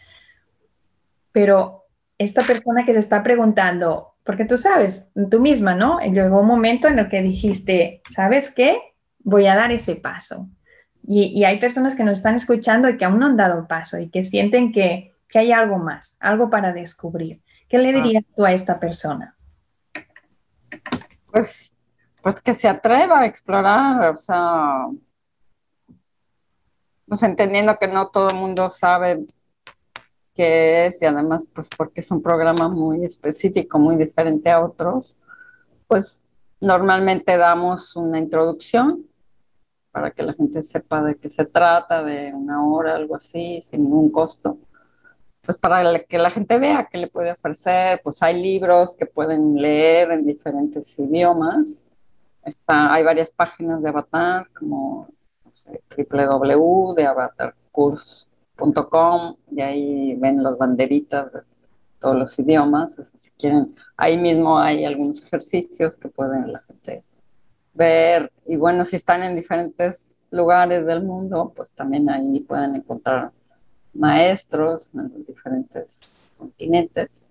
Pero 1.31 1.85
esta 2.19 2.43
persona 2.43 2.85
que 2.85 2.95
se 2.95 2.99
está 2.99 3.23
preguntando, 3.23 4.14
porque 4.25 4.47
tú 4.47 4.57
sabes, 4.57 5.11
tú 5.31 5.41
misma, 5.41 5.75
¿no? 5.75 6.01
Llegó 6.01 6.41
un 6.41 6.47
momento 6.47 6.89
en 6.89 6.99
el 6.99 7.09
que 7.09 7.23
dijiste, 7.23 8.03
¿sabes 8.11 8.51
qué? 8.51 8.79
Voy 9.19 9.47
a 9.47 9.55
dar 9.55 9.71
ese 9.71 9.97
paso. 9.97 10.49
Y, 11.07 11.45
hay 11.45 11.61
personas 11.61 11.95
que 11.95 12.03
nos 12.03 12.19
están 12.19 12.35
escuchando 12.35 12.89
y 12.89 12.97
que 12.97 13.05
aún 13.05 13.19
no 13.19 13.27
han 13.27 13.37
dado 13.37 13.69
paso 13.69 13.99
y 13.99 14.09
que 14.09 14.23
sienten 14.23 14.73
que, 14.73 15.15
que 15.29 15.39
hay 15.39 15.53
algo 15.53 15.77
más, 15.79 16.17
algo 16.21 16.49
para 16.49 16.73
descubrir. 16.73 17.43
¿Qué 17.69 17.77
le 17.77 17.91
ah. 17.91 17.93
dirías 17.93 18.25
tú 18.35 18.47
a 18.47 18.53
esta 18.53 18.81
persona? 18.81 19.37
Pues, 21.31 21.77
pues 22.23 22.41
que 22.41 22.55
se 22.55 22.69
atreva 22.69 23.21
a 23.21 23.27
explorar, 23.27 24.11
o 24.11 24.17
sea, 24.17 24.87
pues 27.07 27.23
entendiendo 27.23 27.77
que 27.79 27.89
no 27.89 28.09
todo 28.09 28.31
el 28.31 28.37
mundo 28.37 28.71
sabe 28.71 29.27
qué 30.35 30.87
es 30.87 31.03
y 31.03 31.07
además 31.07 31.47
pues 31.55 31.69
porque 31.77 32.01
es 32.01 32.11
un 32.11 32.23
programa 32.23 32.69
muy 32.69 33.05
específico, 33.05 33.79
muy 33.79 33.97
diferente 33.97 34.51
a 34.51 34.65
otros, 34.65 35.17
pues 35.87 36.25
normalmente 36.61 37.37
damos 37.37 37.97
una 37.97 38.19
introducción 38.19 39.07
para 39.93 40.11
que 40.11 40.23
la 40.25 40.35
gente 40.35 40.63
sepa 40.63 41.03
de 41.03 41.17
qué 41.17 41.29
se 41.29 41.45
trata, 41.45 42.03
de 42.03 42.33
una 42.35 42.67
hora, 42.67 42.97
algo 42.97 43.15
así, 43.17 43.63
sin 43.63 43.85
ningún 43.85 44.11
costo 44.11 44.59
pues 45.45 45.59
para 45.59 46.05
que 46.05 46.19
la 46.19 46.31
gente 46.31 46.59
vea 46.59 46.89
qué 46.91 46.99
le 46.99 47.09
puede 47.09 47.33
ofrecer, 47.33 48.01
pues 48.03 48.23
hay 48.23 48.41
libros 48.41 48.97
que 48.97 49.07
pueden 49.07 49.57
leer 49.57 50.11
en 50.11 50.25
diferentes 50.25 50.99
idiomas. 50.99 51.87
Está, 52.45 52.93
hay 52.93 53.03
varias 53.03 53.31
páginas 53.31 53.83
de 53.83 53.89
Avatar, 53.89 54.49
como 54.59 55.09
no 55.45 55.55
sé, 55.55 55.83
www.avatarcourse.com, 58.57 59.37
y 59.51 59.61
ahí 59.61 60.15
ven 60.17 60.43
las 60.43 60.59
banderitas 60.59 61.33
de 61.33 61.41
todos 61.99 62.17
los 62.17 62.39
idiomas. 62.39 63.01
si 63.15 63.31
quieren, 63.33 63.75
ahí 63.97 64.17
mismo 64.17 64.59
hay 64.59 64.85
algunos 64.85 65.25
ejercicios 65.25 65.97
que 65.97 66.09
pueden 66.09 66.53
la 66.53 66.61
gente 66.61 67.05
ver. 67.73 68.33
Y 68.47 68.57
bueno, 68.57 68.85
si 68.85 68.97
están 68.97 69.23
en 69.23 69.37
diferentes 69.37 70.23
lugares 70.31 70.85
del 70.87 71.03
mundo, 71.03 71.53
pues 71.55 71.71
también 71.71 72.09
ahí 72.11 72.41
pueden 72.41 72.77
encontrar 72.77 73.33
maestros 73.93 74.91
en 74.95 75.13
los 75.13 75.27
diferentes 75.27 76.29
continentes. 76.39 77.27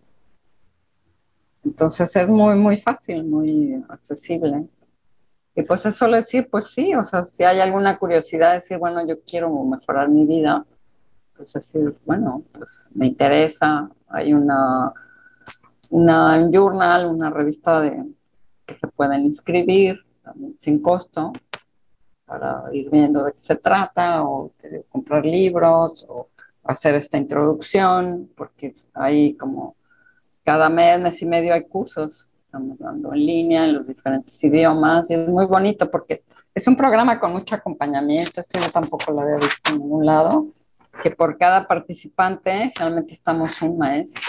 Entonces 1.64 2.16
es 2.16 2.28
muy, 2.28 2.56
muy 2.56 2.78
fácil, 2.78 3.24
muy 3.24 3.84
accesible. 3.90 4.68
Y 5.56 5.62
pues 5.64 5.86
es 5.86 5.96
solo 5.96 6.18
decir, 6.18 6.50
pues 6.50 6.68
sí, 6.68 6.96
o 6.96 7.04
sea, 7.04 7.22
si 7.22 7.44
hay 7.44 7.60
alguna 7.60 8.00
curiosidad, 8.00 8.56
decir, 8.56 8.80
bueno, 8.80 9.06
yo 9.06 9.22
quiero 9.22 9.52
mejorar 9.64 10.10
mi 10.10 10.26
vida, 10.26 10.66
pues 11.44 11.54
decir, 11.54 11.98
bueno, 12.06 12.44
pues 12.52 12.90
me 12.94 13.08
interesa, 13.08 13.90
hay 14.08 14.34
una, 14.34 14.94
una 15.90 16.50
journal, 16.52 17.06
una 17.06 17.30
revista 17.30 17.82
de, 17.82 18.06
que 18.66 18.76
se 18.76 18.88
pueden 18.88 19.22
inscribir 19.22 20.06
sin 20.56 20.82
costo 20.82 21.34
para 22.26 22.64
ir 22.72 22.90
viendo 22.90 23.26
de 23.26 23.34
qué 23.34 23.40
se 23.40 23.56
trata 23.56 24.24
o 24.24 24.52
comprar 24.90 25.26
libros 25.26 26.06
o 26.08 26.30
hacer 26.64 26.96
esta 26.96 27.18
introducción, 27.18 28.32
porque 28.36 28.74
hay 28.94 29.36
como 29.36 29.76
cada 30.44 30.70
mes, 30.70 31.00
mes 31.00 31.22
y 31.22 31.26
medio 31.26 31.54
hay 31.54 31.66
cursos 31.66 32.30
estamos 32.54 32.78
dando 32.78 33.12
en 33.14 33.26
línea 33.26 33.66
en 33.66 33.74
los 33.74 33.88
diferentes 33.88 34.44
idiomas 34.44 35.10
y 35.10 35.16
es 35.16 35.28
muy 35.28 35.46
bonito 35.46 35.90
porque 35.90 36.24
es 36.54 36.68
un 36.68 36.76
programa 36.76 37.20
con 37.20 37.34
mucho 37.34 37.56
acompañamiento, 37.56 38.42
esto 38.42 38.60
yo 38.60 38.70
tampoco 38.70 39.12
lo 39.12 39.22
había 39.22 39.38
visto 39.38 39.72
en 39.72 39.80
ningún 39.80 40.06
lado, 40.06 40.46
que 41.02 41.12
por 41.12 41.38
cada 41.38 41.68
participante 41.68 42.72
realmente 42.78 43.14
estamos 43.14 43.62
un 43.62 43.78
maestro. 43.78 44.22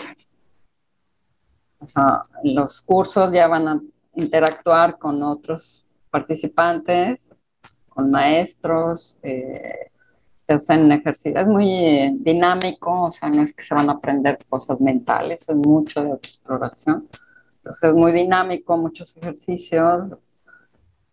O 1.79 1.87
sea, 1.87 2.25
los 2.43 2.81
cursos 2.81 3.31
ya 3.33 3.47
van 3.47 3.69
a 3.69 3.81
interactuar 4.15 4.99
con 4.99 5.23
otros 5.23 5.87
participantes, 6.11 7.33
con 7.89 8.11
maestros, 8.11 9.19
eh, 9.23 9.91
se 10.47 10.55
hacen 10.55 10.93
ejercicios, 10.93 11.43
es 11.43 11.47
muy 11.47 11.73
eh, 11.73 12.13
dinámico, 12.17 13.05
o 13.05 13.11
sea, 13.11 13.29
no 13.29 13.43
es 13.43 13.55
que 13.55 13.65
se 13.65 13.75
van 13.75 13.89
a 13.89 13.95
aprender 13.95 14.39
cosas 14.49 14.81
mentales, 14.81 15.49
es 15.49 15.57
mucho 15.57 16.03
de 16.03 16.13
exploración. 16.13 17.09
Entonces 17.57 17.91
es 17.91 17.95
muy 17.95 18.13
dinámico, 18.13 18.77
muchos 18.77 19.17
ejercicios 19.17 20.11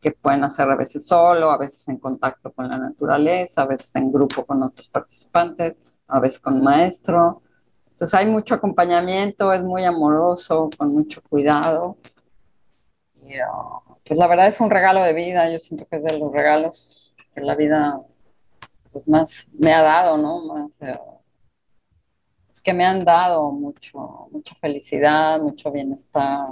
que 0.02 0.12
pueden 0.12 0.44
hacer 0.44 0.70
a 0.70 0.76
veces 0.76 1.06
solo, 1.06 1.52
a 1.52 1.58
veces 1.58 1.88
en 1.88 1.98
contacto 1.98 2.52
con 2.52 2.68
la 2.68 2.78
naturaleza, 2.78 3.62
a 3.62 3.68
veces 3.68 3.96
en 3.96 4.12
grupo 4.12 4.46
con 4.46 4.64
otros 4.64 4.90
participantes, 4.90 5.76
a 6.08 6.20
veces 6.20 6.40
con 6.40 6.64
maestro. 6.64 7.42
Entonces 7.92 8.20
hay 8.20 8.26
mucho 8.26 8.56
acompañamiento, 8.56 9.54
es 9.54 9.62
muy 9.62 9.86
amoroso, 9.86 10.70
con 10.78 10.94
mucho 10.94 11.22
cuidado. 11.22 11.98
Y, 13.24 13.36
uh, 13.40 13.96
pues 14.04 14.20
la 14.20 14.28
verdad 14.28 14.48
es 14.48 14.60
un 14.60 14.72
regalo 14.72 15.04
de 15.04 15.14
vida, 15.14 15.50
yo 15.52 15.60
siento 15.60 15.86
que 15.88 15.98
es 15.98 16.04
de 16.04 16.18
los 16.18 16.32
regalos 16.32 17.14
que 17.34 17.42
la 17.42 17.56
vida 17.56 18.02
pues, 18.92 19.08
más 19.08 19.50
me 19.54 19.74
ha 19.74 19.84
dado, 19.84 20.18
¿no? 20.18 20.46
Más, 20.46 20.82
eh, 20.82 21.00
que 22.64 22.74
me 22.74 22.86
han 22.86 23.04
dado 23.06 23.52
mucho, 23.52 24.28
mucha 24.32 24.56
felicidad, 24.56 25.40
mucho 25.42 25.72
bienestar. 25.72 26.50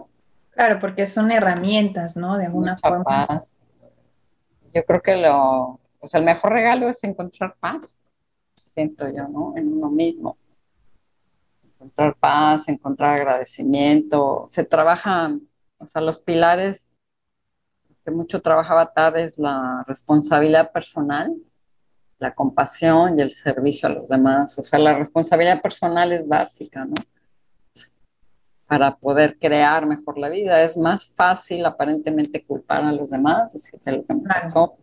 Claro, 0.59 0.77
porque 0.81 1.05
son 1.05 1.31
herramientas, 1.31 2.17
¿no? 2.17 2.37
De 2.37 2.47
alguna 2.47 2.77
forma. 2.77 3.25
Paz. 3.25 3.65
Yo 4.73 4.83
creo 4.83 5.01
que 5.01 5.15
lo, 5.15 5.79
pues 6.01 6.13
el 6.15 6.25
mejor 6.25 6.51
regalo 6.51 6.89
es 6.89 7.01
encontrar 7.05 7.55
paz, 7.61 8.03
siento 8.55 9.07
yo, 9.07 9.29
¿no? 9.29 9.53
En 9.55 9.71
uno 9.71 9.89
mismo. 9.89 10.35
Encontrar 11.63 12.13
paz, 12.17 12.67
encontrar 12.67 13.15
agradecimiento. 13.15 14.49
Se 14.51 14.65
trabajan, 14.65 15.47
o 15.77 15.87
sea, 15.87 16.01
los 16.01 16.19
pilares 16.19 16.93
que 18.03 18.11
mucho 18.11 18.41
trabajaba 18.41 18.91
TAD 18.91 19.15
es 19.19 19.39
la 19.39 19.85
responsabilidad 19.87 20.73
personal, 20.73 21.33
la 22.17 22.35
compasión 22.35 23.17
y 23.17 23.21
el 23.21 23.31
servicio 23.31 23.87
a 23.87 23.93
los 23.93 24.09
demás. 24.09 24.59
O 24.59 24.63
sea, 24.63 24.77
la 24.77 24.93
responsabilidad 24.93 25.61
personal 25.61 26.11
es 26.11 26.27
básica, 26.27 26.83
¿no? 26.83 26.95
Para 28.69 28.95
poder 28.95 29.37
crear 29.37 29.85
mejor 29.85 30.17
la 30.17 30.29
vida. 30.29 30.63
Es 30.63 30.77
más 30.77 31.11
fácil 31.15 31.65
aparentemente 31.65 32.45
culpar 32.45 32.85
a 32.85 32.93
los 32.93 33.09
demás, 33.09 33.51
decirte 33.51 33.91
lo 33.91 34.05
que 34.05 34.13
me 34.13 34.21
pasó, 34.21 34.77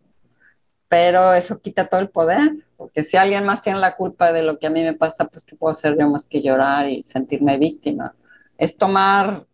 pero 0.89 1.33
eso 1.33 1.61
quita 1.61 1.89
todo 1.89 2.01
el 2.01 2.11
poder, 2.11 2.67
porque 2.77 3.03
si 3.05 3.17
alguien 3.17 3.45
más 3.45 3.63
tiene 3.63 3.79
la 3.79 3.97
culpa 3.97 4.33
de 4.33 4.43
lo 4.43 4.59
que 4.59 4.67
a 4.67 4.71
mí 4.71 4.83
me 4.83 4.95
pasa, 4.95 5.25
pues 5.25 5.45
¿qué 5.45 5.57
puedo 5.57 5.71
hacer 5.73 5.97
yo 5.99 6.11
más 6.11 6.27
que 6.27 6.43
llorar 6.43 6.89
y 6.89 7.03
sentirme 7.03 7.59
víctima? 7.59 8.15
Es 8.59 8.77
tomar, 8.77 9.47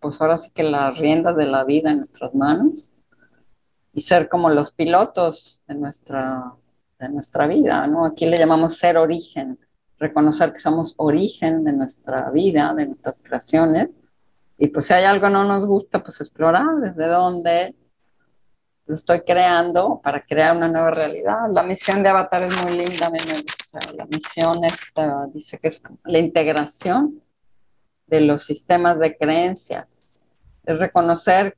pues 0.00 0.20
ahora 0.20 0.38
sí 0.38 0.50
que 0.50 0.62
las 0.62 0.98
riendas 0.98 1.36
de 1.36 1.46
la 1.46 1.64
vida 1.64 1.90
en 1.90 1.98
nuestras 1.98 2.34
manos 2.34 2.90
y 3.92 4.02
ser 4.02 4.28
como 4.28 4.50
los 4.50 4.70
pilotos 4.70 5.62
de 5.66 5.74
nuestra 5.74 6.54
de 6.98 7.08
nuestra 7.08 7.46
vida, 7.46 7.86
¿no? 7.86 8.04
Aquí 8.04 8.26
le 8.26 8.38
llamamos 8.38 8.76
ser 8.76 8.96
origen, 8.96 9.58
reconocer 9.98 10.52
que 10.52 10.58
somos 10.58 10.94
origen 10.96 11.64
de 11.64 11.72
nuestra 11.72 12.30
vida, 12.30 12.72
de 12.74 12.86
nuestras 12.86 13.18
creaciones, 13.22 13.88
y 14.58 14.68
pues 14.68 14.86
si 14.86 14.92
hay 14.92 15.04
algo 15.04 15.26
que 15.26 15.32
no 15.32 15.44
nos 15.44 15.66
gusta, 15.66 16.02
pues 16.02 16.20
explorar 16.20 16.66
desde 16.80 17.06
dónde 17.06 17.76
lo 18.86 18.94
estoy 18.94 19.20
creando 19.20 20.00
para 20.02 20.24
crear 20.24 20.56
una 20.56 20.66
nueva 20.66 20.90
realidad. 20.90 21.50
La 21.52 21.62
misión 21.62 22.02
de 22.02 22.08
Avatar 22.08 22.42
es 22.42 22.62
muy 22.62 22.76
linda, 22.76 23.06
a 23.06 23.10
mí 23.10 23.18
me. 23.26 23.94
La 23.94 24.06
misión 24.06 24.64
es, 24.64 24.92
uh, 24.96 25.30
dice 25.30 25.58
que 25.58 25.68
es 25.68 25.82
la 26.04 26.18
integración 26.18 27.22
de 28.06 28.22
los 28.22 28.44
sistemas 28.44 28.98
de 28.98 29.14
creencias, 29.16 30.24
es 30.64 30.78
reconocer 30.78 31.56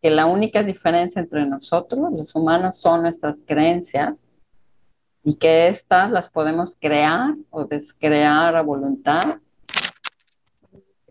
que 0.00 0.10
la 0.10 0.24
única 0.24 0.62
diferencia 0.62 1.20
entre 1.20 1.44
nosotros, 1.44 2.10
los 2.12 2.34
humanos, 2.34 2.76
son 2.76 3.02
nuestras 3.02 3.38
creencias 3.46 4.30
y 5.24 5.36
que 5.36 5.68
éstas 5.68 6.10
las 6.10 6.28
podemos 6.28 6.76
crear 6.78 7.34
o 7.50 7.64
descrear 7.64 8.54
a 8.54 8.62
voluntad. 8.62 9.38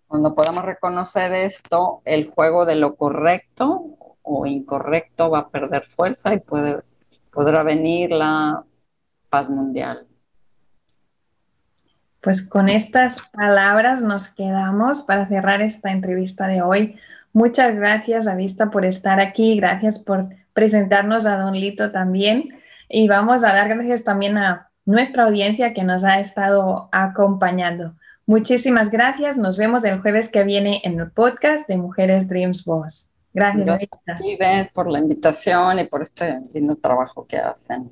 Cuando 0.08 0.36
podamos 0.36 0.64
reconocer 0.64 1.34
esto, 1.34 2.02
el 2.06 2.30
juego 2.30 2.66
de 2.66 2.76
lo 2.76 2.96
correcto 2.96 3.98
o 4.22 4.46
incorrecto 4.46 5.32
va 5.32 5.40
a 5.40 5.50
perder 5.50 5.84
fuerza 5.86 6.34
y 6.34 6.40
puede, 6.40 6.84
podrá 7.32 7.64
venir 7.64 8.12
la 8.12 8.64
paz 9.30 9.50
mundial. 9.50 10.06
Pues 12.22 12.48
con 12.48 12.70
estas 12.70 13.20
palabras 13.32 14.04
nos 14.04 14.28
quedamos 14.28 15.02
para 15.02 15.28
cerrar 15.28 15.62
esta 15.62 15.92
entrevista 15.92 16.48
de 16.48 16.62
hoy. 16.62 17.00
Muchas 17.34 17.76
gracias, 17.76 18.28
Avista, 18.28 18.70
por 18.70 18.86
estar 18.86 19.20
aquí. 19.20 19.58
Gracias 19.58 19.98
por 19.98 20.30
presentarnos 20.54 21.26
a 21.26 21.38
Don 21.38 21.54
Lito 21.54 21.92
también. 21.92 22.63
Y 22.90 23.08
vamos 23.08 23.44
a 23.44 23.54
dar 23.54 23.70
gracias 23.70 24.04
también 24.04 24.38
a 24.38 24.70
nuestra 24.86 25.24
audiencia 25.24 25.74
que 25.74 25.84
nos 25.84 26.04
ha 26.04 26.20
estado 26.20 26.90
acompañando. 26.92 27.94
Muchísimas 28.26 28.90
gracias. 28.90 29.38
Nos 29.38 29.58
vemos 29.58 29.84
el 29.84 30.00
jueves 30.02 30.30
que 30.30 30.44
viene 30.44 30.82
en 30.84 31.00
el 31.00 31.12
podcast 31.12 31.68
de 31.68 31.78
Mujeres 31.78 32.28
Dreams 32.28 32.64
Boss. 32.64 33.10
Gracias. 33.34 33.68
Gracias 34.06 34.72
por 34.74 34.90
la 34.90 35.00
invitación 35.00 35.80
y 35.80 35.86
por 35.86 36.04
este 36.04 36.40
lindo 36.54 36.76
trabajo 36.76 37.26
que 37.26 37.38
hacen. 37.38 37.92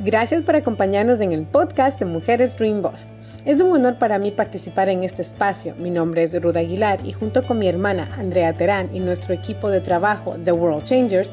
Gracias 0.00 0.42
por 0.42 0.56
acompañarnos 0.56 1.20
en 1.20 1.32
el 1.32 1.46
podcast 1.46 1.98
de 1.98 2.06
Mujeres 2.06 2.56
Dream 2.58 2.82
Boss. 2.82 3.06
Es 3.44 3.60
un 3.60 3.72
honor 3.72 3.98
para 3.98 4.18
mí 4.18 4.32
participar 4.32 4.88
en 4.88 5.04
este 5.04 5.22
espacio. 5.22 5.74
Mi 5.76 5.90
nombre 5.90 6.24
es 6.24 6.40
Ruda 6.42 6.60
Aguilar 6.60 7.06
y 7.06 7.12
junto 7.12 7.46
con 7.46 7.58
mi 7.58 7.68
hermana 7.68 8.08
Andrea 8.18 8.52
Terán 8.54 8.94
y 8.94 9.00
nuestro 9.00 9.34
equipo 9.34 9.70
de 9.70 9.80
trabajo 9.80 10.34
The 10.42 10.52
World 10.52 10.84
Changers, 10.84 11.32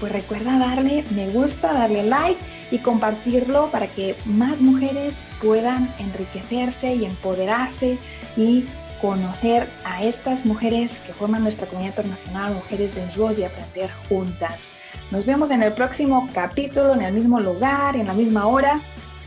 pues 0.00 0.12
recuerda 0.12 0.58
darle 0.58 1.04
me 1.10 1.28
gusta, 1.30 1.72
darle 1.72 2.02
like 2.04 2.40
y 2.70 2.78
compartirlo 2.78 3.70
para 3.70 3.86
que 3.88 4.16
más 4.24 4.62
mujeres 4.62 5.24
puedan 5.42 5.92
enriquecerse 5.98 6.94
y 6.94 7.04
empoderarse 7.04 7.98
y 8.36 8.66
conocer 9.00 9.68
a 9.84 10.02
estas 10.02 10.44
mujeres 10.44 10.98
que 11.00 11.12
forman 11.12 11.42
nuestra 11.42 11.66
comunidad 11.66 11.96
internacional, 11.96 12.54
Mujeres 12.54 12.94
de 12.94 13.06
Voz 13.16 13.38
y 13.38 13.44
aprender 13.44 13.90
juntas. 14.08 14.70
Nos 15.10 15.24
vemos 15.24 15.50
en 15.50 15.62
el 15.62 15.72
próximo 15.72 16.28
capítulo, 16.34 16.94
en 16.94 17.02
el 17.02 17.14
mismo 17.14 17.40
lugar, 17.40 17.96
en 17.96 18.06
la 18.06 18.14
misma 18.14 18.46
hora. 18.46 18.80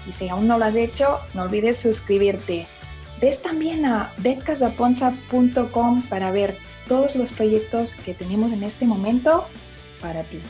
Y 0.08 0.12
si 0.12 0.30
aún 0.30 0.48
no 0.48 0.58
lo 0.58 0.66
has 0.66 0.76
hecho, 0.76 1.20
no 1.34 1.44
olvides 1.44 1.78
suscribirte. 1.78 2.68
Ves 3.22 3.42
también 3.42 3.86
a 3.86 4.12
betcasaponza.com 4.18 6.02
para 6.04 6.32
ver 6.32 6.58
todos 6.88 7.16
los 7.16 7.32
proyectos 7.32 7.96
que 7.96 8.14
tenemos 8.14 8.52
en 8.52 8.64
este 8.64 8.86
momento 8.86 9.46
para 10.02 10.24
ti. 10.24 10.42